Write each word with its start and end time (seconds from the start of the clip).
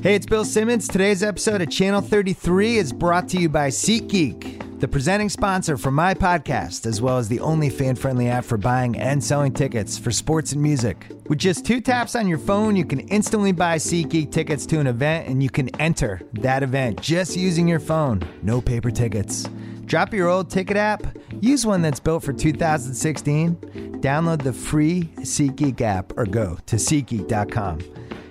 Hey, 0.00 0.14
it's 0.14 0.26
Bill 0.26 0.44
Simmons. 0.44 0.86
Today's 0.86 1.24
episode 1.24 1.60
of 1.60 1.70
Channel 1.70 2.00
33 2.00 2.76
is 2.76 2.92
brought 2.92 3.28
to 3.30 3.36
you 3.36 3.48
by 3.48 3.66
SeatGeek, 3.68 4.78
the 4.78 4.86
presenting 4.86 5.28
sponsor 5.28 5.76
for 5.76 5.90
my 5.90 6.14
podcast, 6.14 6.86
as 6.86 7.02
well 7.02 7.18
as 7.18 7.28
the 7.28 7.40
only 7.40 7.68
fan 7.68 7.96
friendly 7.96 8.28
app 8.28 8.44
for 8.44 8.56
buying 8.56 8.96
and 8.96 9.22
selling 9.22 9.52
tickets 9.52 9.98
for 9.98 10.12
sports 10.12 10.52
and 10.52 10.62
music. 10.62 11.04
With 11.28 11.40
just 11.40 11.66
two 11.66 11.80
taps 11.80 12.14
on 12.14 12.28
your 12.28 12.38
phone, 12.38 12.76
you 12.76 12.84
can 12.84 13.00
instantly 13.08 13.50
buy 13.50 13.74
SeatGeek 13.74 14.30
tickets 14.30 14.66
to 14.66 14.78
an 14.78 14.86
event 14.86 15.26
and 15.26 15.42
you 15.42 15.50
can 15.50 15.68
enter 15.80 16.20
that 16.34 16.62
event 16.62 17.00
just 17.00 17.36
using 17.36 17.66
your 17.66 17.80
phone. 17.80 18.22
No 18.40 18.60
paper 18.60 18.92
tickets. 18.92 19.48
Drop 19.84 20.14
your 20.14 20.28
old 20.28 20.48
ticket 20.48 20.76
app, 20.76 21.18
use 21.40 21.66
one 21.66 21.82
that's 21.82 21.98
built 21.98 22.22
for 22.22 22.32
2016, 22.32 23.56
download 24.00 24.42
the 24.44 24.52
free 24.52 25.10
SeatGeek 25.22 25.80
app, 25.80 26.16
or 26.16 26.24
go 26.24 26.56
to 26.66 26.76
SeatGeek.com. 26.76 27.80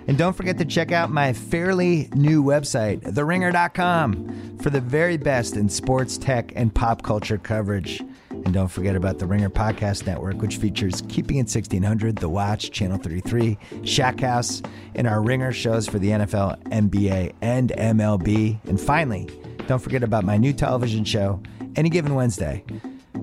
And 0.07 0.17
don't 0.17 0.33
forget 0.33 0.57
to 0.59 0.65
check 0.65 0.93
out 0.93 1.11
my 1.11 1.33
fairly 1.33 2.07
new 2.15 2.41
website, 2.41 3.02
theringer.com, 3.02 4.57
for 4.59 4.70
the 4.70 4.79
very 4.79 5.17
best 5.17 5.57
in 5.57 5.67
sports, 5.67 6.17
tech, 6.17 6.53
and 6.55 6.73
pop 6.73 7.03
culture 7.03 7.38
coverage. 7.38 8.02
And 8.29 8.53
don't 8.53 8.70
forget 8.70 8.95
about 8.95 9.20
the 9.20 9.25
Ringer 9.25 9.49
Podcast 9.49 10.05
Network, 10.05 10.41
which 10.41 10.57
features 10.57 11.03
Keeping 11.09 11.38
It 11.38 11.49
1600, 11.49 12.17
The 12.17 12.29
Watch, 12.29 12.71
Channel 12.71 12.98
33, 12.98 13.57
Shack 13.84 14.21
House, 14.21 14.62
and 14.95 15.07
our 15.07 15.21
Ringer 15.21 15.51
shows 15.51 15.88
for 15.88 15.99
the 15.99 16.09
NFL, 16.09 16.63
NBA, 16.70 17.34
and 17.41 17.71
MLB. 17.71 18.63
And 18.65 18.79
finally, 18.79 19.27
don't 19.67 19.81
forget 19.81 20.03
about 20.03 20.23
my 20.23 20.37
new 20.37 20.53
television 20.53 21.03
show, 21.03 21.41
Any 21.76 21.89
Given 21.89 22.15
Wednesday, 22.15 22.63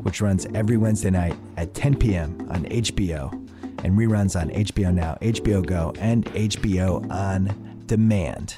which 0.03 0.21
runs 0.21 0.47
every 0.55 0.77
Wednesday 0.77 1.11
night 1.11 1.37
at 1.57 1.73
10 1.73 1.97
p.m. 1.97 2.47
on 2.51 2.65
HBO 2.65 3.44
and 3.85 3.99
reruns 3.99 4.41
on 4.41 4.49
HBO 4.51 4.93
Now, 4.93 5.17
HBO 5.21 5.65
Go, 5.65 5.93
and 5.99 6.25
HBO 6.27 7.09
On 7.11 7.83
Demand. 7.87 8.57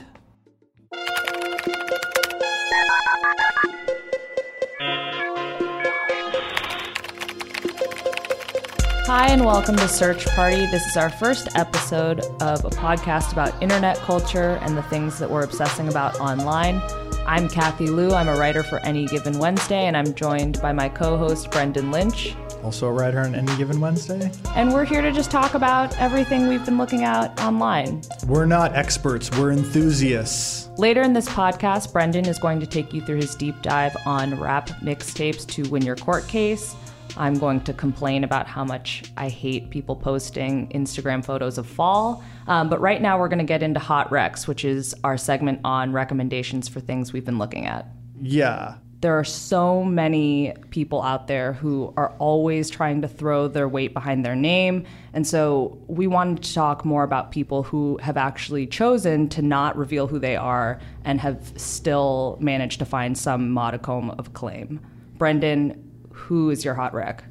Hi, 9.09 9.29
and 9.29 9.45
welcome 9.45 9.77
to 9.77 9.89
Search 9.89 10.27
Party. 10.27 10.67
This 10.67 10.87
is 10.87 10.97
our 10.97 11.11
first 11.11 11.57
episode 11.57 12.21
of 12.41 12.65
a 12.65 12.71
podcast 12.71 13.33
about 13.33 13.61
internet 13.63 13.97
culture 13.99 14.59
and 14.63 14.77
the 14.77 14.83
things 14.85 15.19
that 15.19 15.31
we're 15.31 15.45
obsessing 15.45 15.89
about 15.89 16.19
online. 16.21 16.81
I'm 17.27 17.49
Cathy 17.49 17.89
Lew. 17.89 18.13
I'm 18.13 18.29
a 18.29 18.37
writer 18.37 18.63
for 18.63 18.79
Any 18.81 19.07
Given 19.07 19.39
Wednesday, 19.39 19.87
and 19.87 19.97
I'm 19.97 20.15
joined 20.15 20.61
by 20.63 20.73
my 20.73 20.89
co 20.89 21.17
host, 21.17 21.51
Brendan 21.51 21.91
Lynch. 21.91 22.37
Also 22.63 22.87
a 22.87 22.93
writer 22.93 23.21
on 23.21 23.35
Any 23.35 23.55
Given 23.57 23.81
Wednesday. 23.81 24.31
And 24.55 24.73
we're 24.73 24.85
here 24.85 25.03
to 25.03 25.13
just 25.13 25.31
talk 25.31 25.55
about 25.55 25.97
everything 25.99 26.49
we've 26.49 26.65
been 26.65 26.79
looking 26.79 27.05
at 27.05 27.39
online. 27.41 28.03
We're 28.27 28.47
not 28.47 28.75
experts, 28.75 29.31
we're 29.39 29.53
enthusiasts. 29.53 30.69
Later 30.79 31.03
in 31.03 31.13
this 31.13 31.29
podcast, 31.29 31.93
Brendan 31.93 32.27
is 32.27 32.39
going 32.39 32.61
to 32.61 32.67
take 32.67 32.93
you 32.93 33.01
through 33.01 33.17
his 33.17 33.35
deep 33.35 33.61
dive 33.63 33.97
on 34.05 34.39
rap 34.41 34.69
mixtapes 34.83 35.47
to 35.49 35.69
win 35.71 35.83
your 35.83 35.97
court 35.97 36.27
case. 36.29 36.75
I'm 37.17 37.39
going 37.39 37.61
to 37.63 37.73
complain 37.73 38.25
about 38.25 38.47
how 38.47 38.65
much 38.65 39.05
I 39.17 39.29
hate 39.29 39.71
people 39.71 39.97
posting 39.97 40.69
Instagram 40.69 41.25
photos 41.25 41.57
of 41.57 41.67
fall. 41.67 42.23
Um, 42.47 42.69
but 42.69 42.81
right 42.81 43.01
now, 43.01 43.19
we're 43.19 43.29
going 43.29 43.39
to 43.39 43.45
get 43.45 43.63
into 43.63 43.81
Hot 43.81 44.11
Recs, 44.11 44.47
which 44.47 44.65
is 44.65 44.95
our 45.03 45.17
segment 45.17 45.61
on 45.65 45.93
recommendations 45.93 46.69
for 46.69 46.81
things 46.81 47.13
we've 47.13 47.25
been 47.25 47.39
looking 47.39 47.67
at. 47.67 47.87
Yeah. 48.21 48.75
There 49.01 49.19
are 49.19 49.25
so 49.25 49.85
many 49.85 50.55
people 50.71 51.03
out 51.03 51.27
there 51.27 51.53
who 51.53 51.93
are 51.99 52.15
always 52.19 52.71
trying 52.71 53.03
to 53.03 53.09
throw 53.09 53.47
their 53.47 53.69
weight 53.69 53.93
behind 53.93 54.25
their 54.25 54.35
name. 54.35 54.85
And 55.13 55.27
so 55.27 55.79
we 55.87 56.07
wanted 56.07 56.43
to 56.43 56.55
talk 56.55 56.85
more 56.85 57.05
about 57.05 57.31
people 57.31 57.63
who 57.63 57.99
have 57.99 58.17
actually 58.17 58.67
chosen 58.67 59.29
to 59.31 59.43
not 59.43 59.77
reveal 59.77 60.07
who 60.07 60.19
they 60.19 60.35
are 60.35 60.81
and 61.05 61.21
have 61.21 61.53
still 61.57 62.39
managed 62.41 62.79
to 62.79 62.87
find 62.87 63.19
some 63.19 63.51
modicum 63.51 64.11
of 64.13 64.33
claim. 64.33 64.81
Brendan, 65.19 65.83
who 66.11 66.49
is 66.49 66.65
your 66.65 66.75
hot 66.75 66.95
rec? 66.95 67.23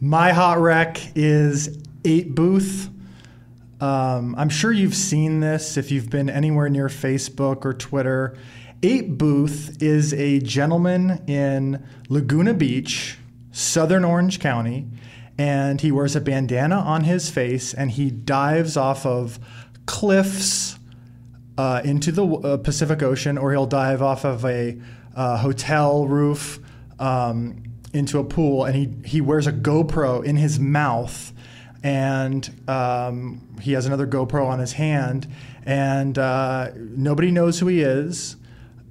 My 0.00 0.32
hot 0.32 0.60
rec 0.60 1.00
is 1.16 1.82
8 2.04 2.34
Booth. 2.34 2.90
Um, 3.80 4.34
I'm 4.36 4.48
sure 4.48 4.72
you've 4.72 4.94
seen 4.94 5.40
this 5.40 5.76
if 5.76 5.90
you've 5.90 6.10
been 6.10 6.30
anywhere 6.30 6.68
near 6.68 6.88
Facebook 6.88 7.64
or 7.64 7.74
Twitter. 7.74 8.36
8 8.82 9.18
Booth 9.18 9.82
is 9.82 10.14
a 10.14 10.38
gentleman 10.38 11.24
in 11.26 11.84
Laguna 12.08 12.54
Beach, 12.54 13.18
southern 13.50 14.04
Orange 14.04 14.38
County, 14.38 14.86
and 15.36 15.80
he 15.80 15.90
wears 15.90 16.14
a 16.14 16.20
bandana 16.20 16.76
on 16.76 17.02
his 17.02 17.28
face 17.28 17.74
and 17.74 17.90
he 17.90 18.08
dives 18.08 18.76
off 18.76 19.04
of 19.04 19.40
cliffs 19.86 20.78
uh, 21.56 21.80
into 21.84 22.12
the 22.12 22.24
uh, 22.24 22.56
Pacific 22.58 23.02
Ocean, 23.02 23.36
or 23.36 23.50
he'll 23.50 23.66
dive 23.66 24.00
off 24.00 24.24
of 24.24 24.44
a 24.44 24.80
uh, 25.16 25.38
hotel 25.38 26.06
roof. 26.06 26.60
Um, 27.00 27.64
into 27.94 28.18
a 28.18 28.24
pool 28.24 28.66
and 28.66 28.76
he, 28.76 29.08
he 29.08 29.20
wears 29.22 29.46
a 29.46 29.52
GoPro 29.52 30.22
in 30.22 30.36
his 30.36 30.60
mouth 30.60 31.32
and 31.82 32.50
um, 32.68 33.56
he 33.62 33.72
has 33.72 33.86
another 33.86 34.06
GoPro 34.06 34.46
on 34.46 34.58
his 34.58 34.72
hand 34.72 35.26
and 35.64 36.18
uh, 36.18 36.70
nobody 36.76 37.30
knows 37.30 37.60
who 37.60 37.66
he 37.66 37.80
is 37.80 38.36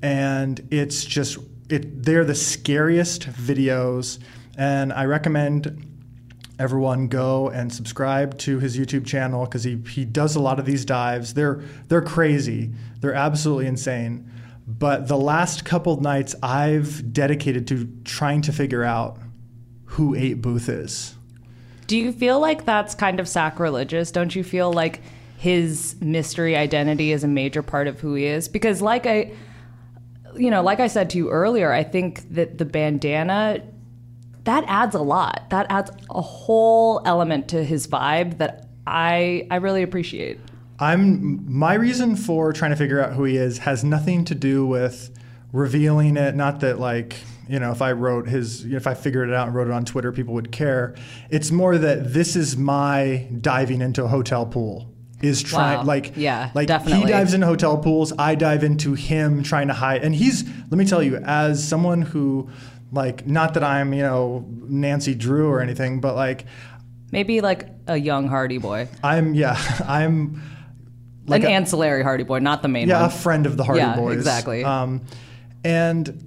and 0.01 0.65
it's 0.71 1.03
just 1.03 1.37
it 1.69 2.03
they're 2.03 2.25
the 2.25 2.35
scariest 2.35 3.29
videos 3.29 4.19
and 4.57 4.93
I 4.93 5.05
recommend 5.05 5.85
everyone 6.59 7.07
go 7.07 7.49
and 7.49 7.71
subscribe 7.71 8.37
to 8.39 8.57
his 8.59 8.77
YouTube 8.77 9.05
channel 9.05 9.45
because 9.45 9.63
he, 9.63 9.77
he 9.89 10.05
does 10.05 10.35
a 10.35 10.39
lot 10.39 10.59
of 10.59 10.65
these 10.65 10.85
dives 10.85 11.33
they're 11.33 11.61
they're 11.87 12.01
crazy 12.01 12.71
they're 12.99 13.13
absolutely 13.13 13.67
insane 13.67 14.31
but 14.67 15.07
the 15.07 15.17
last 15.17 15.63
couple 15.63 15.99
nights 16.01 16.35
I've 16.43 17.13
dedicated 17.13 17.67
to 17.67 17.89
trying 18.03 18.41
to 18.43 18.51
figure 18.51 18.83
out 18.83 19.17
who 19.85 20.13
8 20.13 20.41
Booth 20.41 20.67
is. 20.67 21.15
Do 21.87 21.97
you 21.97 22.11
feel 22.11 22.41
like 22.41 22.65
that's 22.65 22.93
kind 22.93 23.21
of 23.21 23.29
sacrilegious? 23.29 24.11
Don't 24.11 24.35
you 24.35 24.43
feel 24.43 24.73
like 24.73 25.01
his 25.37 25.95
mystery 26.01 26.57
identity 26.57 27.13
is 27.13 27.23
a 27.23 27.29
major 27.29 27.63
part 27.63 27.87
of 27.87 28.01
who 28.01 28.15
he 28.15 28.25
is? 28.25 28.49
Because 28.49 28.81
like 28.81 29.05
I 29.05 29.31
you 30.37 30.51
know, 30.51 30.61
like 30.61 30.79
I 30.79 30.87
said 30.87 31.09
to 31.11 31.17
you 31.17 31.29
earlier, 31.29 31.71
I 31.71 31.83
think 31.83 32.33
that 32.33 32.57
the 32.57 32.65
bandana 32.65 33.61
that 34.47 34.63
adds 34.67 34.95
a 34.95 35.01
lot. 35.01 35.49
That 35.49 35.65
adds 35.69 35.91
a 36.09 36.21
whole 36.21 37.01
element 37.05 37.49
to 37.49 37.65
his 37.65 37.85
vibe 37.85 38.37
that 38.37 38.69
I 38.87 39.45
I 39.51 39.57
really 39.57 39.83
appreciate. 39.83 40.39
I'm 40.79 41.51
my 41.51 41.73
reason 41.73 42.15
for 42.15 42.53
trying 42.53 42.71
to 42.71 42.77
figure 42.77 43.03
out 43.03 43.13
who 43.13 43.25
he 43.25 43.35
is 43.35 43.57
has 43.59 43.83
nothing 43.83 44.23
to 44.25 44.35
do 44.35 44.65
with 44.65 45.11
revealing 45.51 46.15
it. 46.15 46.33
Not 46.33 46.61
that 46.61 46.79
like 46.79 47.17
you 47.49 47.59
know 47.59 47.71
if 47.71 47.81
I 47.81 47.91
wrote 47.91 48.29
his 48.29 48.63
if 48.63 48.87
I 48.87 48.93
figured 48.93 49.27
it 49.27 49.35
out 49.35 49.47
and 49.47 49.55
wrote 49.55 49.67
it 49.67 49.73
on 49.73 49.83
Twitter, 49.83 50.13
people 50.13 50.33
would 50.35 50.53
care. 50.53 50.95
It's 51.29 51.51
more 51.51 51.77
that 51.77 52.13
this 52.13 52.37
is 52.37 52.55
my 52.55 53.27
diving 53.41 53.81
into 53.81 54.05
a 54.05 54.07
hotel 54.07 54.45
pool. 54.45 54.89
Is 55.21 55.41
trying 55.41 55.79
Wow. 55.79 55.83
like 55.85 56.13
Yeah, 56.15 56.51
like 56.53 56.67
definitely. 56.67 57.05
he 57.05 57.11
dives 57.11 57.33
into 57.33 57.47
hotel 57.47 57.77
pools. 57.79 58.13
I 58.19 58.35
dive 58.35 58.63
into 58.63 58.93
him 58.93 59.41
trying 59.41 59.67
to 59.67 59.73
hide, 59.73 60.03
and 60.03 60.13
he's 60.13 60.43
let 60.69 60.77
me 60.77 60.85
tell 60.85 61.01
you 61.01 61.17
as 61.17 61.63
someone 61.67 62.03
who 62.03 62.49
like 62.91 63.25
not 63.25 63.55
that 63.55 63.63
I'm 63.63 63.93
you 63.93 64.03
know 64.03 64.45
Nancy 64.49 65.15
Drew 65.15 65.47
or 65.49 65.59
anything, 65.61 65.99
but 66.01 66.15
like 66.15 66.45
Maybe 67.11 67.41
like 67.41 67.67
a 67.87 67.97
young 67.97 68.27
Hardy 68.27 68.57
Boy. 68.59 68.89
I'm 69.03 69.33
yeah 69.33 69.57
I'm 69.87 70.41
like 71.25 71.41
An 71.43 71.49
a- 71.49 71.53
ancillary 71.53 72.03
Hardy 72.03 72.23
Boy, 72.23 72.39
not 72.39 72.61
the 72.61 72.67
main 72.67 72.87
yeah, 72.87 73.05
a 73.05 73.09
friend 73.09 73.45
of 73.47 73.57
the 73.57 73.63
Hardy 73.63 73.79
Yeah, 73.81 73.95
Boys. 73.95 74.17
exactly. 74.17 74.63
Um, 74.63 75.01
and 75.63 76.23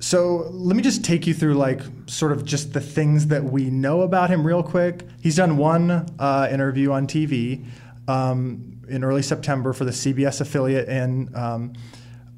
so 0.00 0.48
let 0.52 0.76
me 0.76 0.82
just 0.82 1.04
take 1.04 1.26
you 1.26 1.34
through 1.34 1.54
like 1.54 1.80
sort 2.06 2.30
of 2.32 2.44
just 2.44 2.72
the 2.72 2.80
things 2.80 3.26
that 3.28 3.42
we 3.44 3.68
know 3.68 4.02
about 4.02 4.30
him 4.30 4.46
real 4.46 4.62
quick. 4.62 5.02
He's 5.20 5.34
done 5.36 5.56
one 5.56 5.90
uh, 6.18 6.48
interview 6.52 6.92
on 6.92 7.06
TV 7.08 7.64
um, 8.08 8.80
in 8.88 9.04
early 9.04 9.22
September 9.22 9.72
for 9.72 9.84
the 9.84 9.90
CBS 9.92 10.40
affiliate 10.40 10.88
in 10.88 11.30
um, 11.36 11.74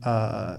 uh, 0.04 0.58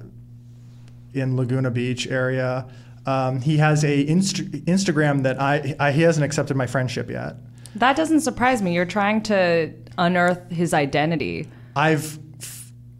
in 1.13 1.35
Laguna 1.35 1.69
Beach 1.69 2.07
area. 2.07 2.67
Um, 3.05 3.41
he 3.41 3.57
has 3.57 3.83
a 3.83 4.07
inst- 4.07 4.51
Instagram 4.51 5.23
that 5.23 5.41
I, 5.41 5.75
I 5.79 5.91
he 5.91 6.01
hasn't 6.01 6.25
accepted 6.25 6.55
my 6.55 6.65
friendship 6.65 7.09
yet. 7.09 7.35
That 7.75 7.95
doesn't 7.95 8.21
surprise 8.21 8.61
me. 8.61 8.73
You're 8.73 8.85
trying 8.85 9.21
to 9.23 9.73
unearth 9.97 10.49
his 10.49 10.73
identity. 10.73 11.47
I've 11.75 12.19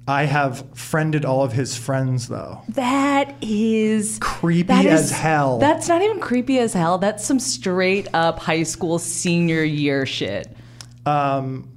I 0.08 0.24
have 0.26 0.66
friended 0.76 1.24
all 1.24 1.44
of 1.44 1.54
his 1.54 1.78
friends 1.78 2.28
though. 2.28 2.62
That 2.70 3.36
is 3.42 4.18
Creepy 4.20 4.64
that 4.64 4.86
as 4.86 5.12
hell. 5.12 5.60
That's 5.60 5.88
not 5.88 6.02
even 6.02 6.20
creepy 6.20 6.60
as 6.60 6.74
hell. 6.74 6.98
That's 6.98 7.24
some 7.24 7.40
straight 7.40 8.08
up 8.14 8.40
high 8.40 8.64
school 8.64 8.98
senior 8.98 9.64
year 9.64 10.06
shit. 10.06 10.54
Um, 11.06 11.71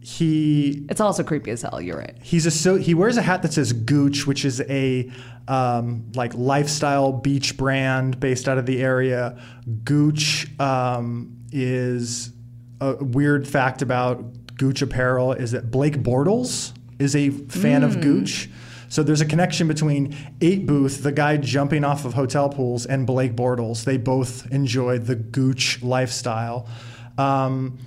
he 0.00 0.86
It's 0.88 1.00
also 1.00 1.22
creepy 1.22 1.50
as 1.50 1.62
hell. 1.62 1.80
You're 1.80 1.98
right. 1.98 2.16
he's 2.22 2.46
a 2.46 2.50
so 2.50 2.76
he 2.76 2.94
wears 2.94 3.16
a 3.16 3.22
hat 3.22 3.42
that 3.42 3.52
says 3.52 3.72
Gooch, 3.72 4.26
which 4.26 4.44
is 4.44 4.60
a 4.62 5.10
um, 5.46 6.10
like 6.14 6.32
lifestyle 6.34 7.12
beach 7.12 7.56
brand 7.56 8.18
based 8.18 8.48
out 8.48 8.56
of 8.56 8.66
the 8.66 8.82
area. 8.82 9.38
Gooch 9.84 10.48
um, 10.58 11.36
is 11.52 12.32
a 12.80 12.94
weird 12.94 13.46
fact 13.46 13.82
about 13.82 14.56
Gooch 14.56 14.82
apparel 14.82 15.32
is 15.32 15.52
that 15.52 15.70
Blake 15.70 15.98
Bortles 16.02 16.72
is 16.98 17.16
a 17.16 17.30
fan 17.30 17.82
of 17.82 18.00
Gooch. 18.00 18.48
So 18.90 19.02
there's 19.02 19.20
a 19.20 19.26
connection 19.26 19.68
between 19.68 20.16
8 20.40 20.66
Booth, 20.66 21.02
the 21.02 21.12
guy 21.12 21.36
jumping 21.36 21.84
off 21.84 22.04
of 22.04 22.14
hotel 22.14 22.48
pools, 22.48 22.86
and 22.86 23.06
Blake 23.06 23.36
Bortles. 23.36 23.84
They 23.84 23.96
both 23.96 24.50
enjoyed 24.50 25.06
the 25.06 25.14
Gooch 25.14 25.80
lifestyle. 25.82 26.68
Um, 27.16 27.78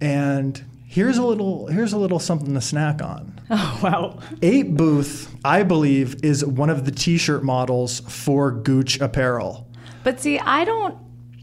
and 0.00 0.64
here's 0.96 1.18
a 1.18 1.22
little 1.22 1.66
here's 1.66 1.92
a 1.92 1.98
little 1.98 2.18
something 2.18 2.54
to 2.54 2.60
snack 2.60 3.02
on. 3.02 3.32
Oh 3.48 3.80
wow. 3.80 4.18
8 4.42 4.76
Booth, 4.76 5.32
I 5.44 5.62
believe, 5.62 6.16
is 6.24 6.44
one 6.44 6.68
of 6.68 6.84
the 6.84 6.90
t-shirt 6.90 7.44
models 7.44 8.00
for 8.00 8.50
Gooch 8.50 8.98
apparel. 8.98 9.68
But 10.02 10.18
see, 10.18 10.40
I 10.40 10.64
don't 10.64 10.98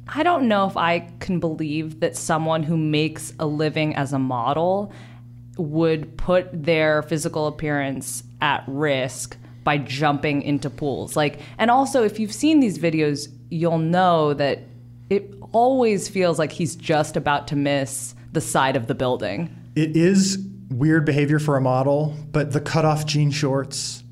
I 0.09 0.23
don't 0.23 0.49
know 0.49 0.67
if 0.67 0.75
I 0.75 1.07
can 1.21 1.39
believe 1.39 2.01
that 2.01 2.17
someone 2.17 2.63
who 2.63 2.75
makes 2.75 3.31
a 3.39 3.45
living 3.45 3.95
as 3.95 4.11
a 4.11 4.19
model 4.19 4.91
would 5.57 6.17
put 6.17 6.49
their 6.51 7.03
physical 7.03 7.47
appearance 7.47 8.23
at 8.41 8.65
risk 8.67 9.37
by 9.63 9.77
jumping 9.77 10.41
into 10.41 10.69
pools. 10.69 11.15
Like 11.15 11.39
and 11.57 11.71
also 11.71 12.03
if 12.03 12.19
you've 12.19 12.33
seen 12.33 12.59
these 12.59 12.77
videos, 12.77 13.29
you'll 13.49 13.77
know 13.77 14.33
that 14.33 14.59
it 15.09 15.33
always 15.53 16.09
feels 16.09 16.37
like 16.37 16.51
he's 16.51 16.75
just 16.75 17.15
about 17.15 17.47
to 17.49 17.55
miss 17.55 18.15
the 18.33 18.41
side 18.41 18.75
of 18.75 18.87
the 18.87 18.95
building. 18.95 19.49
It 19.75 19.95
is 19.95 20.45
weird 20.69 21.05
behavior 21.05 21.39
for 21.39 21.55
a 21.55 21.61
model, 21.61 22.15
but 22.31 22.51
the 22.51 22.59
cutoff 22.61 23.05
jean 23.05 23.31
shorts, 23.31 24.03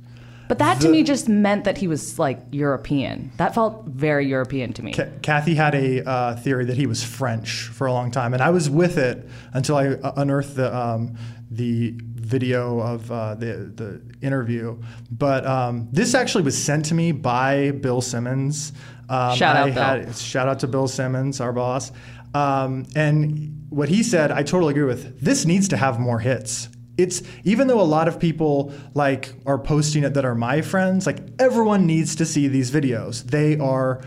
But 0.48 0.60
that 0.60 0.82
to 0.82 0.90
me 0.90 1.04
just 1.04 1.30
meant 1.30 1.64
that 1.64 1.78
he 1.78 1.88
was 1.88 2.20
like 2.20 2.40
European. 2.52 3.32
That 3.38 3.56
felt 3.56 3.86
very 3.88 4.28
European 4.28 4.74
to 4.74 4.84
me. 4.84 4.94
Ca- 4.94 5.10
Cathy 5.22 5.56
had 5.56 5.74
a 5.76 6.08
uh, 6.08 6.36
theory 6.36 6.66
that 6.66 6.78
he 6.78 6.88
was 6.88 7.04
French 7.04 7.64
for 7.64 7.88
a 7.88 7.94
long 7.94 8.12
time, 8.12 8.34
and 8.34 8.44
I 8.44 8.50
was 8.50 8.70
with 8.70 8.98
it 8.98 9.28
until 9.54 9.76
I 9.78 9.88
uh, 9.88 10.14
unearthed 10.18 10.56
the 10.56 10.76
um, 10.76 11.16
the 11.50 11.94
video 12.16 12.80
of 12.80 13.12
uh, 13.12 13.36
the 13.36 13.72
the 13.76 14.02
interview. 14.26 14.78
But 15.10 15.46
um, 15.46 15.88
this 15.92 16.14
actually 16.14 16.44
was 16.44 16.62
sent 16.62 16.86
to 16.86 16.94
me 16.96 17.12
by 17.12 17.72
Bill 17.72 18.02
Simmons. 18.02 18.74
Um, 19.10 19.36
Shout 19.36 19.56
out 19.56 19.68
I 19.68 19.72
Bill. 19.72 19.84
Had, 19.84 20.16
shout 20.16 20.48
out 20.48 20.60
to 20.60 20.68
Bill 20.68 20.88
Simmons, 20.88 21.42
our 21.42 21.52
boss. 21.54 21.92
Um, 22.34 22.86
and 22.96 23.66
what 23.70 23.90
he 23.90 24.04
said, 24.04 24.32
I 24.32 24.44
totally 24.44 24.72
agree 24.72 24.84
with. 24.84 25.20
This 25.20 25.46
needs 25.46 25.68
to 25.70 25.78
have 25.78 26.00
more 26.00 26.20
hits. 26.20 26.70
It's 26.98 27.24
even 27.44 27.68
though 27.68 27.82
a 27.82 27.84
lot 27.84 28.08
of 28.08 28.20
people 28.20 28.74
like 28.94 29.34
are 29.46 29.58
posting 29.58 30.04
it 30.04 30.14
that 30.14 30.26
are 30.26 30.36
my 30.36 30.62
friends, 30.62 31.06
like 31.06 31.20
everyone 31.40 31.86
needs 31.86 32.16
to 32.18 32.26
see 32.26 32.48
these 32.48 32.70
videos. 32.70 33.24
They 33.24 33.58
are 33.58 34.02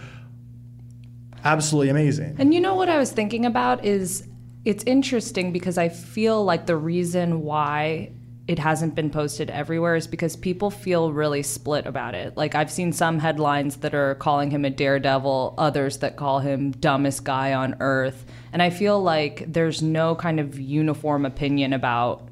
absolutely 1.44 1.90
amazing. 1.90 2.36
And 2.38 2.54
you 2.54 2.60
know 2.60 2.74
what 2.74 2.88
I 2.88 2.98
was 2.98 3.10
thinking 3.10 3.46
about 3.46 3.84
is 3.84 4.28
it's 4.64 4.84
interesting 4.84 5.52
because 5.52 5.76
I 5.76 5.88
feel 5.88 6.44
like 6.44 6.66
the 6.66 6.76
reason 6.76 7.42
why 7.42 8.12
it 8.46 8.58
hasn't 8.58 8.94
been 8.94 9.08
posted 9.08 9.48
everywhere 9.48 9.96
is 9.96 10.06
because 10.06 10.36
people 10.36 10.70
feel 10.70 11.12
really 11.12 11.42
split 11.42 11.86
about 11.86 12.14
it. 12.14 12.36
Like 12.36 12.54
I've 12.54 12.70
seen 12.70 12.92
some 12.92 13.18
headlines 13.18 13.76
that 13.76 13.94
are 13.94 14.16
calling 14.16 14.50
him 14.50 14.66
a 14.66 14.70
daredevil, 14.70 15.54
others 15.56 15.98
that 15.98 16.16
call 16.16 16.40
him 16.40 16.72
dumbest 16.72 17.24
guy 17.24 17.54
on 17.54 17.76
earth. 17.80 18.26
And 18.52 18.62
I 18.62 18.68
feel 18.68 19.02
like 19.02 19.50
there's 19.50 19.80
no 19.80 20.14
kind 20.14 20.40
of 20.40 20.60
uniform 20.60 21.24
opinion 21.24 21.72
about 21.72 22.28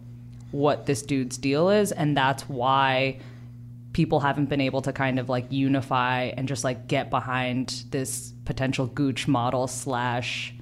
what 0.50 0.84
this 0.84 1.00
dude's 1.00 1.38
deal 1.38 1.70
is 1.70 1.92
and 1.92 2.14
that's 2.14 2.46
why 2.46 3.18
people 3.94 4.20
haven't 4.20 4.46
been 4.46 4.60
able 4.60 4.82
to 4.82 4.92
kind 4.92 5.18
of 5.18 5.30
like 5.30 5.46
unify 5.50 6.24
and 6.24 6.46
just 6.46 6.62
like 6.62 6.88
get 6.88 7.08
behind 7.08 7.84
this 7.90 8.34
potential 8.44 8.86
gooch 8.86 9.26
model 9.26 9.66
slash 9.66 10.54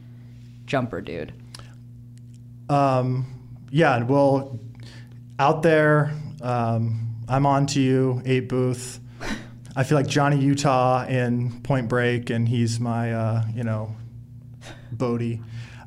jumper 0.66 1.00
dude. 1.00 1.32
Um, 2.68 3.26
yeah, 3.70 4.02
well, 4.04 4.60
out 5.40 5.62
there, 5.62 6.12
um, 6.42 7.16
I'm 7.26 7.46
on 7.46 7.66
to 7.68 7.80
you, 7.80 8.20
eight 8.26 8.46
booth. 8.46 9.00
I 9.74 9.84
feel 9.84 9.96
like 9.96 10.06
Johnny 10.06 10.38
Utah 10.38 11.06
in 11.06 11.62
Point 11.62 11.88
Break, 11.88 12.28
and 12.28 12.46
he's 12.46 12.78
my, 12.78 13.14
uh, 13.14 13.44
you 13.54 13.64
know, 13.64 13.96
Bodhi. 14.92 15.40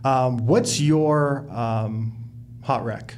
Um, 0.04 0.48
what's 0.48 0.82
your 0.82 1.48
um, 1.52 2.18
hot 2.64 2.84
rec? 2.84 3.14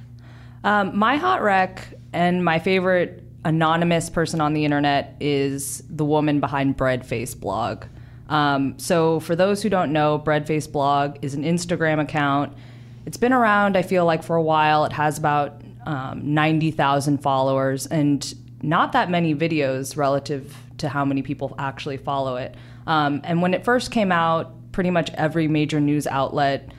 Um, 0.65 0.97
my 0.97 1.15
hot 1.15 1.41
rec 1.41 1.93
and 2.11 2.43
my 2.43 2.59
favorite 2.59 3.23
anonymous 3.45 4.09
person 4.09 4.41
on 4.41 4.53
the 4.53 4.65
internet 4.65 5.15
is 5.21 5.83
the 5.89 6.03
woman 6.03 6.41
behind 6.41 6.75
Breadface 6.75 7.39
blog. 7.39 7.85
Um, 8.27 8.77
so, 8.77 9.21
for 9.21 9.38
those 9.38 9.63
who 9.63 9.69
don't 9.69 9.93
know, 9.93 10.19
Breadface 10.19 10.69
blog 10.69 11.17
is 11.21 11.33
an 11.33 11.43
Instagram 11.43 12.01
account. 12.01 12.57
It's 13.05 13.17
been 13.17 13.31
around, 13.31 13.77
I 13.77 13.83
feel 13.83 14.03
like, 14.03 14.21
for 14.21 14.35
a 14.35 14.41
while. 14.41 14.83
It 14.83 14.91
has 14.91 15.17
about 15.17 15.61
um, 15.85 16.33
90,000 16.33 17.19
followers 17.19 17.85
and 17.87 18.33
not 18.61 18.93
that 18.93 19.09
many 19.09 19.35
videos 19.35 19.95
relative 19.95 20.55
to 20.77 20.89
how 20.89 21.05
many 21.05 21.21
people 21.21 21.55
actually 21.57 21.97
follow 21.97 22.35
it. 22.37 22.55
Um, 22.87 23.21
and 23.23 23.41
when 23.41 23.53
it 23.53 23.63
first 23.63 23.91
came 23.91 24.11
out, 24.11 24.71
pretty 24.71 24.91
much 24.91 25.09
every 25.11 25.47
major 25.47 25.79
news 25.79 26.07
outlet 26.07 26.69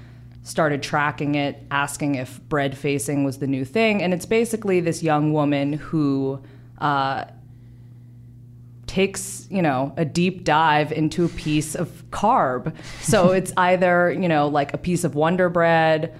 started 0.43 0.82
tracking 0.82 1.35
it, 1.35 1.61
asking 1.70 2.14
if 2.17 2.41
bread 2.49 2.76
facing 2.76 3.25
was 3.25 3.38
the 3.38 3.47
new 3.47 3.64
thing. 3.64 4.03
And 4.03 4.14
it's 4.14 4.26
basically 4.26 4.81
this 4.81 5.03
young 5.03 5.32
woman 5.32 5.73
who 5.73 6.41
uh, 6.79 7.25
takes, 8.87 9.49
you 9.50 9.61
know, 9.61 9.93
a 9.97 10.05
deep 10.05 10.44
dive 10.44 10.93
into 10.93 11.25
a 11.25 11.29
piece 11.29 11.75
of 11.75 11.88
carb. 12.11 12.75
So 13.00 13.31
it's 13.32 13.52
either, 13.56 14.12
you 14.12 14.29
know, 14.29 14.47
like 14.47 14.73
a 14.73 14.79
piece 14.79 15.02
of 15.02 15.14
Wonder 15.14 15.49
Bread, 15.49 16.17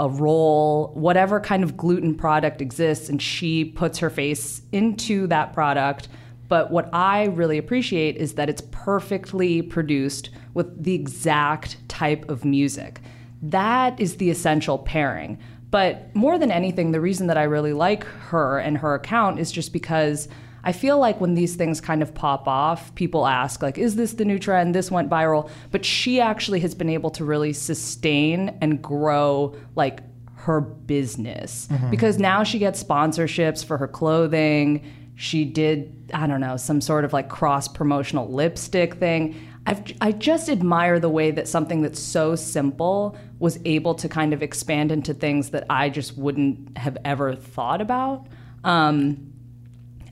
a 0.00 0.08
roll, 0.08 0.92
whatever 0.94 1.38
kind 1.38 1.62
of 1.62 1.76
gluten 1.76 2.14
product 2.14 2.62
exists, 2.62 3.10
and 3.10 3.20
she 3.20 3.64
puts 3.64 3.98
her 3.98 4.08
face 4.08 4.62
into 4.72 5.26
that 5.26 5.52
product. 5.52 6.08
But 6.48 6.72
what 6.72 6.88
I 6.92 7.26
really 7.26 7.58
appreciate 7.58 8.16
is 8.16 8.34
that 8.34 8.48
it's 8.48 8.62
perfectly 8.72 9.60
produced 9.60 10.30
with 10.54 10.82
the 10.82 10.94
exact 10.94 11.86
type 11.88 12.28
of 12.30 12.46
music. 12.46 13.02
That 13.42 14.00
is 14.00 14.16
the 14.16 14.30
essential 14.30 14.78
pairing. 14.78 15.38
But 15.70 16.14
more 16.16 16.38
than 16.38 16.50
anything, 16.50 16.90
the 16.90 17.00
reason 17.00 17.26
that 17.28 17.38
I 17.38 17.44
really 17.44 17.74
like 17.74 18.04
her 18.04 18.58
and 18.58 18.78
her 18.78 18.94
account 18.94 19.38
is 19.38 19.52
just 19.52 19.72
because 19.72 20.28
I 20.64 20.72
feel 20.72 20.98
like 20.98 21.20
when 21.20 21.34
these 21.34 21.56
things 21.56 21.80
kind 21.80 22.02
of 22.02 22.14
pop 22.14 22.46
off, 22.48 22.94
people 22.94 23.26
ask, 23.26 23.62
like, 23.62 23.78
is 23.78 23.96
this 23.96 24.14
the 24.14 24.24
new 24.24 24.38
trend? 24.38 24.74
This 24.74 24.90
went 24.90 25.08
viral. 25.08 25.50
But 25.70 25.84
she 25.84 26.20
actually 26.20 26.60
has 26.60 26.74
been 26.74 26.90
able 26.90 27.10
to 27.10 27.24
really 27.24 27.52
sustain 27.52 28.56
and 28.60 28.82
grow, 28.82 29.56
like, 29.74 30.00
her 30.34 30.62
business 30.62 31.68
because 31.90 32.18
now 32.18 32.42
she 32.42 32.58
gets 32.58 32.82
sponsorships 32.82 33.62
for 33.62 33.76
her 33.76 33.86
clothing. 33.86 34.82
She 35.14 35.44
did, 35.44 36.10
I 36.14 36.26
don't 36.26 36.40
know, 36.40 36.56
some 36.56 36.80
sort 36.80 37.04
of 37.04 37.12
like 37.12 37.28
cross 37.28 37.68
promotional 37.68 38.26
lipstick 38.26 38.94
thing. 38.94 39.36
I've, 39.66 39.82
I 40.00 40.12
just 40.12 40.48
admire 40.48 40.98
the 40.98 41.10
way 41.10 41.30
that 41.30 41.46
something 41.46 41.82
that's 41.82 42.00
so 42.00 42.36
simple 42.36 43.18
was 43.38 43.58
able 43.66 43.94
to 43.96 44.08
kind 44.08 44.32
of 44.32 44.42
expand 44.42 44.90
into 44.90 45.12
things 45.12 45.50
that 45.50 45.66
I 45.68 45.90
just 45.90 46.16
wouldn't 46.16 46.78
have 46.78 46.96
ever 47.04 47.36
thought 47.36 47.82
about. 47.82 48.26
Um, 48.64 49.29